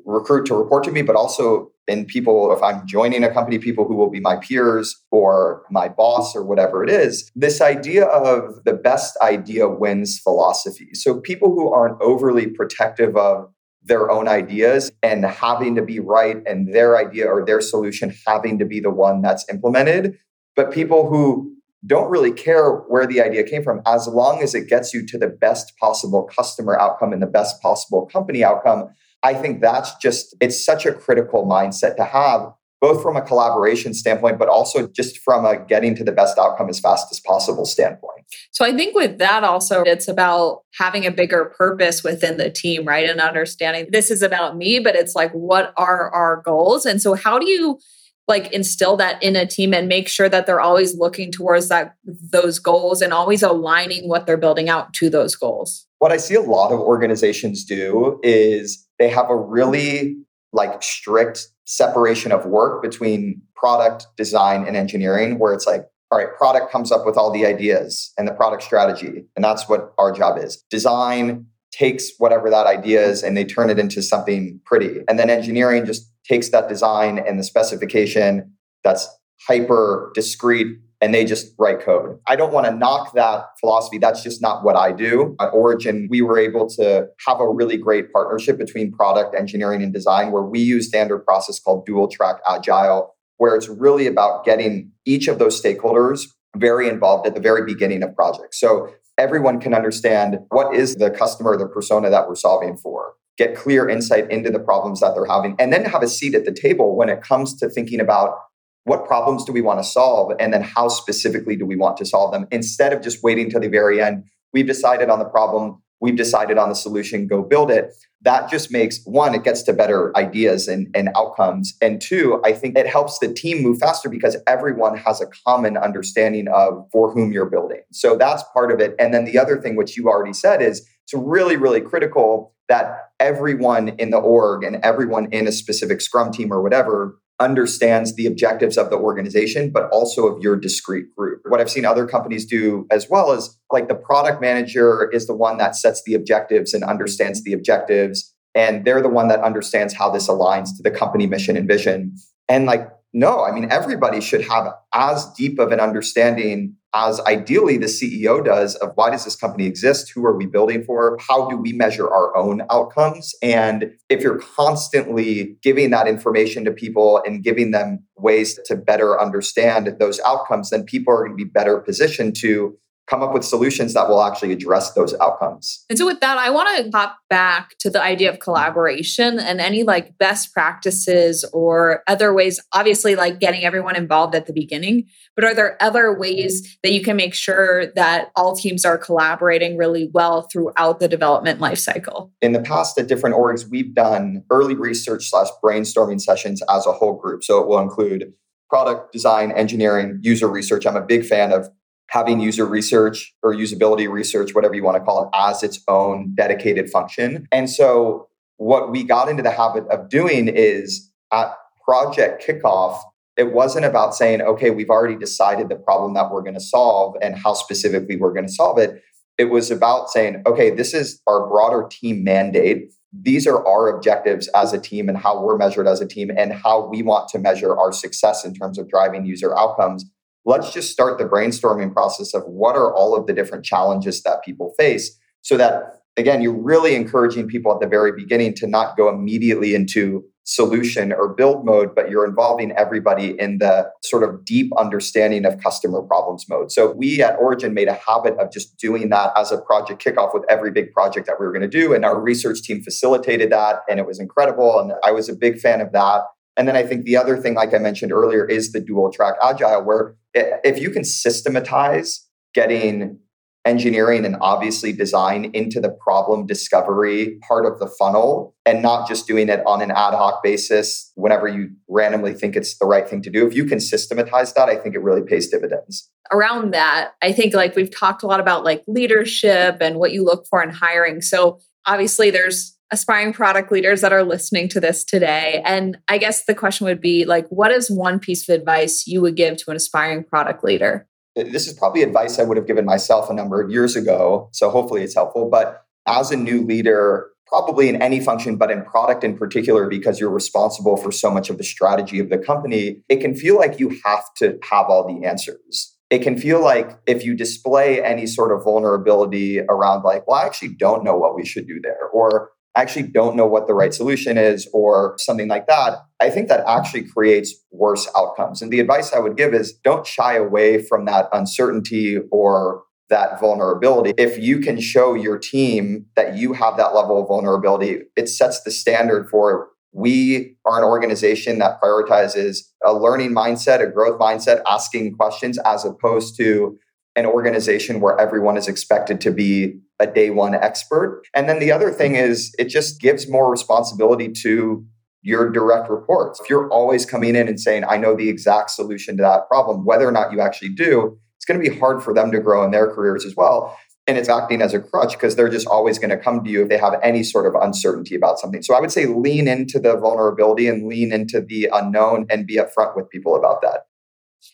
recruit 0.06 0.46
to 0.48 0.56
report 0.56 0.84
to 0.86 0.92
me, 0.92 1.02
but 1.02 1.16
also 1.16 1.72
in 1.88 2.06
people, 2.06 2.52
if 2.52 2.64
I'm 2.64 2.86
joining 2.88 3.24
a 3.24 3.32
company, 3.32 3.60
people 3.60 3.88
who 3.88 3.96
will 3.96 4.10
be 4.10 4.20
my 4.20 4.38
peers 4.38 5.04
or 5.12 5.64
my 5.70 5.88
boss 5.88 6.36
or 6.36 6.44
whatever 6.44 6.84
it 6.84 6.90
is, 6.90 7.32
this 7.36 7.62
idea 7.62 8.06
of 8.06 8.64
the 8.66 8.74
best 8.74 9.18
idea 9.22 9.68
wins 9.68 10.20
philosophy. 10.20 10.90
So 10.94 11.20
people 11.20 11.50
who 11.50 11.72
aren't 11.72 12.02
overly 12.02 12.48
protective 12.48 13.16
of 13.16 13.52
their 13.84 14.10
own 14.10 14.28
ideas 14.28 14.92
and 15.04 15.24
having 15.24 15.76
to 15.76 15.84
be 15.84 16.00
right 16.00 16.38
and 16.48 16.74
their 16.74 16.98
idea 16.98 17.28
or 17.28 17.46
their 17.46 17.62
solution 17.62 18.14
having 18.26 18.58
to 18.58 18.66
be 18.66 18.80
the 18.80 18.90
one 18.90 19.22
that's 19.22 19.46
implemented, 19.48 20.18
but 20.56 20.72
people 20.72 21.08
who 21.08 21.52
don't 21.86 22.10
really 22.10 22.32
care 22.32 22.72
where 22.88 23.06
the 23.06 23.22
idea 23.22 23.44
came 23.44 23.64
from 23.64 23.82
as 23.86 24.08
long 24.08 24.42
as 24.42 24.56
it 24.56 24.68
gets 24.68 24.92
you 24.92 25.06
to 25.06 25.20
the 25.20 25.28
best 25.28 25.74
possible 25.80 26.24
customer 26.24 26.80
outcome 26.80 27.14
and 27.14 27.22
the 27.22 27.28
best 27.28 27.62
possible 27.62 28.08
company 28.08 28.44
outcome 28.44 28.90
I 29.26 29.34
think 29.34 29.60
that's 29.60 29.96
just, 29.96 30.36
it's 30.40 30.64
such 30.64 30.86
a 30.86 30.94
critical 30.94 31.48
mindset 31.48 31.96
to 31.96 32.06
have 32.06 32.54
both 32.80 33.02
from 33.02 33.18
a 33.18 33.22
collaboration 33.22 33.96
standpoint, 33.96 34.38
but 34.38 34.48
also 34.48 34.88
just 34.88 35.18
from 35.18 35.44
a 35.44 35.58
getting 35.66 35.96
to 35.96 36.04
the 36.04 36.12
best 36.12 36.38
outcome 36.38 36.70
as 36.70 36.80
fast 36.80 37.08
as 37.10 37.20
possible 37.20 37.66
standpoint. 37.66 38.24
So 38.52 38.64
I 38.64 38.74
think 38.74 38.96
with 38.96 39.18
that 39.18 39.44
also, 39.44 39.82
it's 39.82 40.08
about 40.08 40.62
having 40.76 41.08
a 41.08 41.12
bigger 41.12 41.46
purpose 41.58 42.04
within 42.04 42.38
the 42.38 42.52
team, 42.52 42.86
right? 42.86 43.10
And 43.10 43.20
understanding 43.20 43.88
this 43.92 44.12
is 44.12 44.22
about 44.22 44.56
me, 44.56 44.78
but 44.78 44.96
it's 44.96 45.16
like, 45.16 45.32
what 45.32 45.74
are 45.76 46.12
our 46.12 46.44
goals? 46.46 46.86
And 46.86 47.02
so 47.02 47.16
how 47.16 47.40
do 47.40 47.50
you 47.50 47.80
like 48.28 48.52
instill 48.54 48.98
that 48.98 49.22
in 49.24 49.36
a 49.36 49.48
team 49.48 49.74
and 49.74 49.88
make 49.88 50.08
sure 50.08 50.30
that 50.30 50.46
they're 50.46 50.62
always 50.62 50.96
looking 50.96 51.32
towards 51.32 51.70
that 51.70 51.96
those 52.04 52.60
goals 52.60 53.02
and 53.02 53.14
always 53.14 53.42
aligning 53.42 54.08
what 54.08 54.28
they're 54.28 54.38
building 54.38 54.70
out 54.70 54.94
to 54.94 55.10
those 55.12 55.36
goals 55.36 55.86
what 56.00 56.12
i 56.12 56.18
see 56.18 56.34
a 56.34 56.42
lot 56.42 56.72
of 56.72 56.80
organizations 56.80 57.64
do 57.64 58.20
is 58.24 58.85
they 59.00 59.10
have 59.10 59.30
a 59.30 59.36
really 59.36 60.18
like 60.54 60.82
strict 60.82 61.48
separation 61.66 62.32
of 62.32 62.46
work 62.46 62.82
between 62.82 63.42
product 63.56 64.08
design 64.18 64.66
and 64.66 64.76
engineering 64.76 65.40
where 65.40 65.54
it's 65.54 65.66
like 65.66 65.88
all 66.12 66.20
right 66.20 66.36
product 66.38 66.72
comes 66.72 66.92
up 66.92 67.06
with 67.06 67.18
all 67.18 67.32
the 67.32 67.46
ideas 67.46 68.14
and 68.18 68.28
the 68.28 68.34
product 68.34 68.64
strategy 68.64 69.26
and 69.36 69.44
that's 69.44 69.68
what 69.68 69.94
our 69.98 70.12
job 70.12 70.38
is. 70.38 70.64
Design 70.70 71.46
takes 71.72 72.12
whatever 72.20 72.50
that 72.50 72.68
idea 72.68 73.06
is 73.06 73.22
and 73.22 73.36
they 73.36 73.44
turn 73.44 73.70
it 73.70 73.78
into 73.78 74.02
something 74.02 74.60
pretty. 74.66 75.02
And 75.10 75.20
then 75.20 75.30
engineering 75.30 75.86
just 75.86 76.10
takes 76.24 76.50
that 76.50 76.70
design 76.70 77.20
and 77.20 77.38
the 77.38 77.44
specification 77.44 78.54
that's 78.84 79.08
hyper 79.48 80.12
discrete 80.16 80.78
and 81.06 81.14
they 81.14 81.24
just 81.24 81.54
write 81.60 81.82
code. 81.82 82.18
I 82.28 82.36
don't 82.36 82.52
want 82.52 82.66
to 82.66 82.74
knock 82.74 83.14
that 83.14 83.46
philosophy. 83.60 84.00
That's 84.00 84.24
just 84.24 84.42
not 84.42 84.64
what 84.64 84.76
I 84.76 84.92
do. 84.92 85.36
At 85.40 85.50
Origin, 85.50 86.08
we 86.10 86.24
were 86.24 86.40
able 86.40 86.68
to 86.70 87.06
have 87.28 87.40
a 87.40 87.48
really 87.48 87.78
great 87.78 88.12
partnership 88.12 88.58
between 88.58 88.92
product 88.92 89.36
engineering 89.38 89.84
and 89.84 89.94
design 89.94 90.32
where 90.32 90.42
we 90.42 90.60
use 90.60 90.88
standard 90.88 91.20
process 91.20 91.60
called 91.60 91.86
dual 91.86 92.08
track 92.08 92.38
agile, 92.50 93.14
where 93.38 93.56
it's 93.56 93.70
really 93.70 94.08
about 94.08 94.46
getting 94.46 94.92
each 95.06 95.28
of 95.28 95.38
those 95.38 95.62
stakeholders 95.62 96.24
very 96.58 96.90
involved 96.90 97.28
at 97.28 97.36
the 97.36 97.42
very 97.42 97.64
beginning 97.64 98.02
of 98.02 98.16
projects. 98.16 98.60
So 98.60 98.90
everyone 99.20 99.60
can 99.60 99.76
understand 99.76 100.40
what 100.50 100.74
is 100.74 100.96
the 100.96 101.12
customer, 101.12 101.56
the 101.56 101.68
persona 101.68 102.10
that 102.10 102.28
we're 102.28 102.34
solving 102.34 102.78
for 102.78 103.14
get 103.38 103.56
clear 103.56 103.88
insight 103.88 104.32
into 104.32 104.50
the 104.50 104.60
problems 104.60 105.02
that 105.02 105.14
they're 105.14 105.26
having, 105.26 105.56
and 105.60 105.72
then 105.72 105.86
have 105.86 106.02
a 106.02 106.08
seat 106.08 106.34
at 106.34 106.46
the 106.46 106.54
table 106.54 106.96
when 106.96 107.10
it 107.10 107.22
comes 107.22 107.54
to 107.60 107.70
thinking 107.70 108.00
about 108.00 108.38
what 108.86 109.06
problems 109.06 109.44
do 109.44 109.52
we 109.52 109.62
want 109.62 109.80
to 109.80 109.84
solve? 109.84 110.32
And 110.40 110.54
then 110.54 110.62
how 110.62 110.88
specifically 110.88 111.56
do 111.56 111.66
we 111.66 111.76
want 111.76 111.98
to 111.98 112.06
solve 112.06 112.32
them? 112.32 112.48
Instead 112.52 112.94
of 112.94 113.02
just 113.02 113.22
waiting 113.24 113.50
till 113.50 113.60
the 113.60 113.68
very 113.68 114.02
end 114.02 114.24
we've 114.54 114.66
decided 114.66 115.10
on 115.10 115.20
the 115.20 115.26
problem 115.26 115.82
we've 116.02 116.16
decided 116.16 116.58
on 116.58 116.70
the 116.70 116.76
solution 116.76 117.28
go 117.28 117.42
build 117.42 117.72
it. 117.72 117.94
That 118.22 118.50
just 118.50 118.72
makes 118.72 119.02
one 119.06 119.36
it 119.36 119.44
gets 119.44 119.64
to 119.64 119.74
better 119.74 120.16
ideas 120.18 120.68
and, 120.68 120.88
and 120.96 121.10
outcomes. 121.16 121.76
And 121.82 122.02
two 122.02 122.42
i 122.46 122.54
think 122.54 122.78
it 122.78 122.88
helps 122.88 123.20
the 123.20 123.34
team 123.34 123.64
move 123.64 123.80
faster 123.80 124.10
because 124.10 124.38
everyone 124.48 124.98
has 124.98 125.22
a 125.22 125.28
common 125.46 125.78
understanding 125.78 126.48
of 126.48 126.88
for 126.92 127.12
whom 127.12 127.32
you're 127.32 127.50
building. 127.50 127.82
So 127.92 128.16
that's 128.16 128.44
part 128.54 128.72
of 128.72 128.80
it. 128.80 128.96
And 129.00 129.14
then 129.14 129.26
the 129.26 129.38
other 129.38 129.60
thing 129.62 129.76
which 129.76 129.98
you 129.98 130.08
already 130.08 130.34
said 130.34 130.62
is 130.62 130.88
it's 131.04 131.14
really 131.14 131.58
really 131.58 131.82
critical 131.82 132.54
that 132.68 133.10
everyone 133.20 133.90
in 133.90 134.10
the 134.10 134.18
org 134.18 134.64
and 134.64 134.78
everyone 134.78 135.28
in 135.32 135.48
a 135.48 135.52
specific 135.52 136.02
scrum 136.02 136.32
team 136.32 136.52
or 136.52 136.62
whatever 136.62 137.18
understands 137.40 138.16
the 138.16 138.26
objectives 138.26 138.78
of 138.78 138.90
the 138.90 138.98
organization, 138.98 139.70
but 139.70 139.90
also 139.90 140.28
of 140.28 140.42
your 140.42 140.56
discrete 140.56 141.14
group. 141.16 141.42
What 141.48 141.60
I've 141.60 141.70
seen 141.70 141.86
other 141.86 142.08
companies 142.08 142.46
do 142.46 142.88
as 142.90 143.10
well 143.10 143.32
is 143.34 143.58
like 143.72 143.88
the 143.88 143.96
product 143.96 144.42
manager 144.42 145.10
is 145.12 145.28
the 145.28 145.36
one 145.36 145.58
that 145.58 145.76
sets 145.76 146.02
the 146.06 146.14
objectives 146.14 146.74
and 146.74 146.84
understands 146.84 147.44
the 147.44 147.54
objectives. 147.54 148.34
And 148.54 148.86
they're 148.86 149.02
the 149.02 149.10
one 149.10 149.28
that 149.28 149.42
understands 149.42 149.94
how 149.94 150.10
this 150.10 150.30
aligns 150.30 150.70
to 150.78 150.84
the 150.84 150.92
company 150.92 151.28
mission 151.28 151.58
and 151.58 151.68
vision. 151.68 152.16
And 152.48 152.66
like, 152.66 152.88
no, 153.16 153.46
I 153.46 153.54
mean, 153.54 153.72
everybody 153.72 154.20
should 154.20 154.42
have 154.42 154.74
as 154.94 155.26
deep 155.38 155.58
of 155.58 155.72
an 155.72 155.80
understanding 155.80 156.76
as 156.94 157.22
ideally 157.22 157.78
the 157.78 157.86
CEO 157.86 158.44
does 158.44 158.76
of 158.76 158.92
why 158.96 159.10
does 159.10 159.24
this 159.24 159.38
company 159.38 159.66
exist? 159.68 160.12
Who 160.14 160.26
are 160.26 160.36
we 160.36 160.46
building 160.46 160.84
for? 160.84 161.18
How 161.26 161.48
do 161.48 161.56
we 161.56 161.72
measure 161.72 162.10
our 162.10 162.36
own 162.36 162.64
outcomes? 162.70 163.34
And 163.42 163.94
if 164.10 164.22
you're 164.22 164.40
constantly 164.40 165.56
giving 165.64 165.92
that 165.92 166.10
information 166.10 166.66
to 166.66 166.72
people 166.72 167.22
and 167.26 167.42
giving 167.42 167.72
them 167.72 168.04
ways 168.18 168.60
to 168.66 168.76
better 168.76 169.20
understand 169.20 169.96
those 169.98 170.20
outcomes, 170.26 170.72
then 170.72 170.84
people 170.84 171.14
are 171.14 171.26
going 171.26 171.38
to 171.38 171.44
be 171.46 171.50
better 171.50 171.80
positioned 171.80 172.36
to 172.42 172.78
come 173.08 173.22
up 173.22 173.34
with 173.34 173.44
solutions 173.44 173.94
that 173.94 174.10
will 174.10 174.24
actually 174.24 174.52
address 174.52 174.94
those 174.94 175.14
outcomes. 175.20 175.86
And 175.90 175.98
so 175.98 176.06
with 176.06 176.20
that, 176.22 176.38
I 176.38 176.50
want 176.50 176.86
to 176.86 176.98
hop 176.98 177.18
back 177.30 177.76
to 177.80 177.90
the 177.90 178.02
idea 178.02 178.32
of 178.32 178.40
collaboration 178.40 179.40
and 179.40 179.62
any 179.62 179.84
like 179.84 180.18
best 180.18 180.54
practices 180.54 181.46
or 181.54 182.04
other 182.08 182.34
ways, 182.34 182.60
obviously 182.74 183.16
like 183.16 183.40
getting 183.40 183.64
everyone 183.64 183.96
involved 183.96 184.34
at 184.34 184.48
the 184.48 184.54
beginning, 184.54 185.08
but 185.36 185.46
are 185.46 185.54
there 185.54 185.78
other 185.82 186.18
ways 186.18 186.78
that 186.82 186.92
you 186.92 187.02
can 187.02 187.16
make 187.16 187.34
sure 187.34 187.88
that 187.96 188.32
all 188.36 188.56
teams 188.56 188.86
are 188.86 188.98
collaborating 188.98 189.78
really 189.78 190.10
well 190.14 190.48
throughout 190.52 191.00
the 191.00 191.08
development 191.08 191.60
lifecycle? 191.60 192.32
In 192.42 192.54
the 192.54 192.62
past 192.62 192.98
at 192.98 193.08
different 193.08 193.36
orgs, 193.36 193.70
we've 193.70 193.94
done 193.94 194.44
early 194.50 194.76
research 194.76 195.30
slash 195.30 195.48
brainstorming 195.64 196.20
sessions 196.20 196.62
as 196.70 196.88
a 196.88 196.92
whole 196.92 197.14
group. 197.14 197.44
So 197.44 197.62
it 197.62 197.68
will 197.68 197.80
include 197.80 198.34
product 198.70 199.14
design, 199.14 199.52
engineering, 199.52 200.20
user 200.22 200.48
research. 200.48 200.86
I'm 200.86 200.96
a 200.96 201.06
big 201.06 201.26
fan 201.26 201.54
of 201.54 201.70
having 202.16 202.40
user 202.40 202.66
research 202.66 203.36
or 203.44 203.54
usability 203.54 204.10
research, 204.10 204.56
whatever 204.56 204.74
you 204.74 204.82
want 204.82 204.96
to 204.96 205.04
call 205.04 205.24
it, 205.24 205.30
as 205.34 205.64
its 205.64 205.84
own 205.90 206.34
dedicated 206.34 206.90
function. 206.90 207.46
And 207.52 207.70
so, 207.70 208.30
what 208.56 208.90
we 208.90 209.04
got 209.04 209.28
into 209.28 209.44
the 209.44 209.52
habit 209.52 209.84
of 209.92 210.08
doing 210.08 210.48
is 210.48 211.12
at 211.34 211.52
project 211.84 212.42
kickoff, 212.48 213.02
it 213.36 213.52
wasn't 213.52 213.84
about 213.84 214.16
saying, 214.16 214.42
okay, 214.42 214.70
we've 214.70 214.90
already 214.90 215.18
decided 215.18 215.68
the 215.68 215.76
problem 215.76 216.14
that 216.14 216.32
we're 216.32 216.42
going 216.42 216.54
to 216.54 216.62
solve 216.62 217.18
and 217.22 217.36
how 217.36 217.54
specifically 217.54 218.16
we're 218.16 218.32
going 218.32 218.48
to 218.48 218.54
solve 218.54 218.80
it. 218.80 219.04
It 219.38 219.50
was 219.50 219.70
about 219.70 220.10
saying, 220.10 220.42
okay, 220.48 220.70
this 220.70 220.94
is 220.94 221.22
our 221.28 221.46
broader 221.50 221.86
team 221.92 222.24
mandate. 222.24 222.94
These 223.12 223.46
are 223.46 223.68
our 223.68 223.90
objectives 223.90 224.48
as 224.56 224.72
a 224.72 224.80
team 224.80 225.10
and 225.10 225.18
how 225.18 225.44
we're 225.44 225.58
measured 225.58 225.86
as 225.86 226.00
a 226.00 226.08
team 226.08 226.32
and 226.36 226.54
how 226.54 226.88
we 226.88 227.04
want 227.04 227.28
to 227.30 227.40
measure 227.40 227.78
our 227.78 227.92
success 227.92 228.46
in 228.46 228.54
terms 228.54 228.78
of 228.78 228.88
driving 228.88 229.26
user 229.26 229.58
outcomes 229.58 230.06
let's 230.46 230.72
just 230.72 230.92
start 230.92 231.18
the 231.18 231.26
brainstorming 231.26 231.92
process 231.92 232.34
of 232.34 232.44
what 232.44 232.76
are 232.76 232.94
all 232.94 233.16
of 233.16 233.26
the 233.28 233.34
different 233.34 233.66
challenges 233.66 234.22
that 234.24 234.44
people 234.44 234.74
face 234.78 235.18
so 235.42 235.58
that 235.58 236.02
again 236.18 236.42
you're 236.42 236.54
really 236.54 236.96
encouraging 236.96 237.48
people 237.48 237.74
at 237.74 237.80
the 237.80 237.88
very 237.88 238.12
beginning 238.12 238.54
to 238.54 238.68
not 238.68 238.96
go 238.96 239.10
immediately 239.10 239.76
into 239.76 240.24
solution 240.48 241.12
or 241.12 241.34
build 241.34 241.66
mode 241.66 241.96
but 241.96 242.08
you're 242.08 242.26
involving 242.26 242.72
everybody 242.74 243.36
in 243.40 243.58
the 243.58 243.90
sort 244.04 244.22
of 244.22 244.46
deep 244.46 244.72
understanding 244.78 245.44
of 245.44 245.60
customer 245.60 246.04
problems 246.04 246.46
mode. 246.48 246.72
So 246.72 246.92
we 246.92 247.24
at 247.24 247.36
origin 247.38 247.74
made 247.74 247.88
a 247.88 247.94
habit 247.94 248.38
of 248.38 248.52
just 248.52 248.78
doing 248.78 249.10
that 249.10 249.32
as 249.36 249.52
a 249.52 249.60
project 249.60 250.06
kickoff 250.06 250.36
with 250.36 250.44
every 250.48 250.70
big 250.70 250.92
project 250.94 251.26
that 251.26 251.40
we 251.40 251.48
were 251.48 251.52
going 251.52 251.64
to 251.64 251.68
do 251.68 251.96
and 251.96 252.06
our 252.06 252.22
research 252.22 252.62
team 252.62 252.84
facilitated 252.84 253.52
that 253.52 253.78
and 253.90 254.00
it 254.00 254.06
was 254.06 254.20
incredible 254.20 254.80
and 254.80 254.94
i 255.04 255.12
was 255.12 255.28
a 255.30 255.36
big 255.36 255.58
fan 255.58 255.82
of 255.82 255.92
that 255.94 256.22
and 256.58 256.68
then 256.68 256.76
I 256.76 256.84
think 256.84 257.06
the 257.06 257.18
other 257.18 257.38
thing, 257.38 257.56
like 257.56 257.74
I 257.74 257.78
mentioned 257.78 258.12
earlier, 258.12 258.46
is 258.46 258.72
the 258.72 258.80
dual 258.80 259.12
track 259.12 259.36
agile, 259.44 259.84
where 259.84 260.16
if 260.34 260.80
you 260.80 260.90
can 260.90 261.04
systematize 261.04 262.26
getting 262.54 263.20
engineering 263.66 264.26
and 264.26 264.38
obviously 264.42 264.94
design 264.94 265.46
into 265.54 265.82
the 265.82 265.90
problem 265.90 266.46
discovery 266.46 267.40
part 267.48 267.66
of 267.66 267.80
the 267.80 267.88
funnel 267.88 268.56
and 268.66 268.82
not 268.82 269.08
just 269.08 269.28
doing 269.28 269.50
it 269.50 269.62
on 269.66 269.82
an 269.82 269.90
ad 269.90 270.14
hoc 270.14 270.44
basis 270.44 271.12
whenever 271.16 271.48
you 271.48 271.72
randomly 271.90 272.34
think 272.34 272.56
it's 272.56 272.78
the 272.78 272.86
right 272.86 273.10
thing 273.10 273.24
to 273.24 273.30
do. 273.30 273.48
If 273.48 273.56
you 273.56 273.66
can 273.66 273.80
systematize 273.80 274.54
that, 274.54 274.70
I 274.70 274.76
think 274.76 274.94
it 274.94 275.02
really 275.02 275.24
pays 275.24 275.50
dividends. 275.50 276.10
Around 276.32 276.74
that, 276.76 277.16
I 277.24 277.32
think 277.32 277.56
like 277.56 277.76
we've 277.76 277.94
talked 277.94 278.22
a 278.22 278.28
lot 278.28 278.40
about 278.40 278.64
like 278.64 278.84
leadership 278.88 279.78
and 279.82 279.98
what 279.98 280.12
you 280.12 280.24
look 280.24 280.46
for 280.48 280.62
in 280.62 280.70
hiring. 280.70 281.22
So 281.22 281.60
obviously 281.88 282.30
there's 282.30 282.75
aspiring 282.92 283.34
product 283.34 283.72
leaders 283.72 284.02
that 284.02 284.14
are 284.14 284.24
listening 284.24 284.68
to 284.70 284.80
this 284.80 285.04
today. 285.04 285.62
And 285.66 285.98
I 286.08 286.18
guess 286.18 286.46
the 286.46 286.56
question 286.56 286.86
would 286.86 287.02
be 287.02 287.26
like, 287.26 287.48
what 287.50 287.72
is 287.72 287.90
one 287.90 288.20
piece 288.20 288.48
of 288.48 288.56
advice 288.56 289.06
you 289.08 289.22
would 289.22 289.36
give 289.36 289.58
to 289.58 289.72
an 289.72 289.76
aspiring 289.76 290.24
product 290.24 290.64
leader? 290.64 291.08
This 291.36 291.68
is 291.68 291.74
probably 291.74 292.04
advice 292.04 292.40
I 292.40 292.44
would 292.44 292.58
have 292.58 292.68
given 292.68 292.86
myself 292.86 293.30
a 293.30 293.34
number 293.34 293.62
of 293.62 293.70
years 293.70 293.96
ago. 293.96 294.50
So 294.54 294.70
hopefully 294.70 295.04
it's 295.04 295.16
helpful. 295.16 295.50
But 295.50 295.84
as 296.08 296.32
a 296.32 296.38
new 296.38 296.62
leader, 296.62 297.28
probably 297.48 297.90
in 297.90 298.02
any 298.02 298.20
function, 298.22 298.56
but 298.56 298.72
in 298.72 298.84
product 298.84 299.24
in 299.24 299.38
particular, 299.38 299.90
because 299.90 300.20
you're 300.20 300.30
responsible 300.30 300.96
for 300.96 301.12
so 301.12 301.30
much 301.30 301.50
of 301.50 301.58
the 301.58 301.64
strategy 301.64 302.20
of 302.20 302.30
the 302.30 302.38
company, 302.38 303.02
it 303.10 303.18
can 303.18 303.36
feel 303.36 303.58
like 303.58 303.80
you 303.80 304.00
have 304.06 304.24
to 304.38 304.58
have 304.70 304.86
all 304.88 305.06
the 305.08 305.28
answers 305.28 305.96
it 306.12 306.22
can 306.22 306.38
feel 306.38 306.64
like 306.64 307.00
if 307.08 307.26
you 307.26 307.36
display 307.36 308.04
any 308.04 308.28
sort 308.28 308.52
of 308.52 308.64
vulnerability 308.64 309.60
around 309.62 310.04
like 310.04 310.26
well 310.28 310.40
i 310.40 310.46
actually 310.46 310.70
don't 310.70 311.04
know 311.04 311.16
what 311.16 311.36
we 311.36 311.46
should 311.46 311.68
do 311.68 311.80
there 311.82 312.08
or 312.14 312.52
actually 312.76 313.04
don't 313.04 313.36
know 313.36 313.46
what 313.46 313.68
the 313.68 313.74
right 313.74 313.94
solution 313.94 314.38
is 314.38 314.68
or 314.74 315.16
something 315.18 315.48
like 315.48 315.68
that, 315.68 316.00
I 316.20 316.30
think 316.30 316.50
that 316.50 316.64
actually 316.68 317.04
creates 317.04 317.56
worse 317.72 318.08
outcomes. 318.18 318.62
And 318.62 318.72
the 318.72 318.80
advice 318.80 319.14
I 319.14 319.20
would 319.20 319.38
give 319.38 319.54
is 319.54 319.74
don't 319.74 320.06
shy 320.06 320.36
away 320.36 320.82
from 320.82 321.06
that 321.06 321.30
uncertainty 321.32 322.20
or 322.32 322.84
that 323.10 323.40
vulnerability. 323.40 324.14
If 324.18 324.38
you 324.38 324.60
can 324.60 324.80
show 324.80 325.14
your 325.14 325.38
team 325.38 326.08
that 326.16 326.38
you 326.38 326.54
have 326.54 326.78
that 326.78 326.96
level 326.96 327.22
of 327.22 327.28
vulnerability, 327.28 328.02
it 328.16 328.28
sets 328.30 328.62
the 328.64 328.72
standard 328.72 329.30
for 329.30 329.70
we 329.92 330.58
are 330.66 330.78
an 330.78 330.84
organization 330.84 331.60
that 331.60 331.80
prioritizes 331.82 332.64
a 332.84 332.94
learning 332.94 333.34
mindset, 333.34 333.82
a 333.82 333.88
growth 333.90 334.20
mindset, 334.20 334.62
asking 334.68 335.16
questions, 335.16 335.58
as 335.60 335.86
opposed 335.86 336.36
to 336.38 336.78
an 337.16 337.26
organization 337.26 338.02
where 338.02 338.20
everyone 338.20 338.58
is 338.58 338.68
expected 338.68 339.22
to 339.22 339.32
be 339.32 339.80
a 340.00 340.08
day 340.08 340.30
one 340.30 340.56
expert. 340.56 341.24
And 341.34 341.48
then 341.48 341.60
the 341.60 341.72
other 341.72 341.92
thing 341.92 342.16
is, 342.16 342.54
it 342.60 342.66
just 342.66 343.00
gives 343.00 343.30
more 343.30 343.50
responsibility 343.50 344.32
to 344.44 344.86
your 345.22 345.50
direct 345.50 345.90
reports. 345.90 346.40
If 346.40 346.50
you're 346.50 346.70
always 346.70 347.06
coming 347.06 347.36
in 347.36 347.48
and 347.48 347.60
saying, 347.60 347.84
I 347.88 347.98
know 347.98 348.16
the 348.16 348.30
exact 348.30 348.70
solution 348.72 349.18
to 349.18 349.24
that 349.24 349.48
problem, 349.48 349.86
whether 349.86 350.08
or 350.08 350.12
not 350.12 350.32
you 350.32 350.40
actually 350.40 350.70
do, 350.70 351.18
it's 351.38 351.46
going 351.46 351.62
to 351.62 351.70
be 351.70 351.80
hard 351.80 352.04
for 352.04 352.14
them 352.14 352.32
to 352.32 352.40
grow 352.40 352.64
in 352.64 352.72
their 352.72 352.94
careers 352.94 353.26
as 353.26 353.36
well 353.36 353.76
and 354.08 354.18
it's 354.18 354.30
acting 354.30 354.62
as 354.62 354.74
a 354.74 354.80
crutch 354.80 355.14
because 355.14 355.36
they're 355.36 355.50
just 355.50 355.68
always 355.68 355.98
going 355.98 356.12
to 356.12 356.18
come 356.18 356.44
to 356.44 356.50
you 356.50 356.64
if 356.64 356.70
they 356.70 356.78
have 356.78 357.00
any 357.02 357.24
sort 357.24 357.48
of 357.48 357.56
uncertainty 357.60 358.16
about 358.16 358.40
something. 358.40 358.62
So 358.62 358.76
I 358.76 358.80
would 358.80 358.92
say 358.92 359.08
lean 359.08 359.48
into 359.48 359.80
the 359.80 359.98
vulnerability 359.98 360.68
and 360.68 360.88
lean 360.88 361.12
into 361.12 361.42
the 361.42 361.70
unknown 361.74 362.28
and 362.30 362.46
be 362.46 362.58
upfront 362.58 362.96
with 362.96 363.10
people 363.10 363.36
about 363.36 363.62
that. 363.64 363.88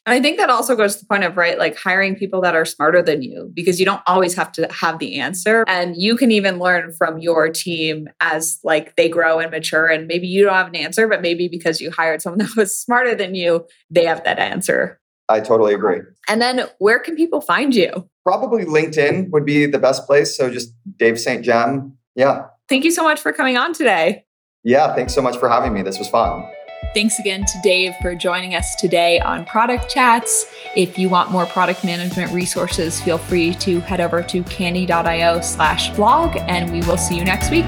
And 0.05 0.13
I 0.13 0.21
think 0.21 0.37
that 0.37 0.49
also 0.49 0.75
goes 0.75 0.95
to 0.95 1.01
the 1.01 1.07
point 1.07 1.23
of, 1.23 1.37
right, 1.37 1.57
like 1.57 1.77
hiring 1.77 2.15
people 2.15 2.41
that 2.41 2.55
are 2.55 2.65
smarter 2.65 3.01
than 3.01 3.21
you 3.21 3.51
because 3.53 3.79
you 3.79 3.85
don't 3.85 4.01
always 4.07 4.33
have 4.33 4.51
to 4.53 4.67
have 4.71 4.99
the 4.99 5.19
answer. 5.19 5.63
And 5.67 5.95
you 5.95 6.15
can 6.15 6.31
even 6.31 6.59
learn 6.59 6.93
from 6.93 7.19
your 7.19 7.49
team 7.49 8.07
as 8.19 8.59
like 8.63 8.95
they 8.95 9.09
grow 9.09 9.39
and 9.39 9.51
mature. 9.51 9.87
And 9.87 10.07
maybe 10.07 10.27
you 10.27 10.43
don't 10.43 10.53
have 10.53 10.67
an 10.67 10.75
answer, 10.75 11.07
but 11.07 11.21
maybe 11.21 11.47
because 11.47 11.79
you 11.79 11.91
hired 11.91 12.21
someone 12.21 12.39
that 12.45 12.55
was 12.55 12.75
smarter 12.75 13.15
than 13.15 13.35
you, 13.35 13.65
they 13.89 14.05
have 14.05 14.23
that 14.23 14.39
answer. 14.39 14.99
I 15.29 15.39
totally 15.39 15.73
agree. 15.73 15.99
And 16.27 16.41
then 16.41 16.65
where 16.79 16.99
can 16.99 17.15
people 17.15 17.41
find 17.41 17.73
you? 17.73 18.09
Probably 18.25 18.65
LinkedIn 18.65 19.29
would 19.31 19.45
be 19.45 19.65
the 19.65 19.79
best 19.79 20.05
place. 20.05 20.35
So 20.35 20.49
just 20.49 20.73
Dave 20.97 21.19
St. 21.19 21.45
Geme. 21.45 21.93
Yeah. 22.15 22.47
Thank 22.67 22.83
you 22.83 22.91
so 22.91 23.03
much 23.03 23.19
for 23.19 23.31
coming 23.31 23.57
on 23.57 23.73
today. 23.73 24.25
Yeah, 24.63 24.93
thanks 24.93 25.13
so 25.13 25.21
much 25.21 25.37
for 25.37 25.49
having 25.49 25.73
me. 25.73 25.81
This 25.81 25.97
was 25.97 26.07
fun. 26.07 26.43
Thanks 26.93 27.19
again 27.19 27.45
to 27.45 27.59
Dave 27.63 27.95
for 28.01 28.15
joining 28.15 28.53
us 28.53 28.75
today 28.75 29.19
on 29.21 29.45
Product 29.45 29.89
Chats. 29.89 30.45
If 30.75 30.97
you 30.97 31.07
want 31.07 31.31
more 31.31 31.45
product 31.45 31.85
management 31.85 32.33
resources, 32.33 32.99
feel 33.01 33.17
free 33.17 33.53
to 33.55 33.79
head 33.81 34.01
over 34.01 34.21
to 34.23 34.43
canny.io 34.43 35.39
slash 35.39 35.89
blog, 35.95 36.35
and 36.35 36.71
we 36.71 36.81
will 36.81 36.97
see 36.97 37.15
you 37.15 37.23
next 37.23 37.49
week. 37.49 37.65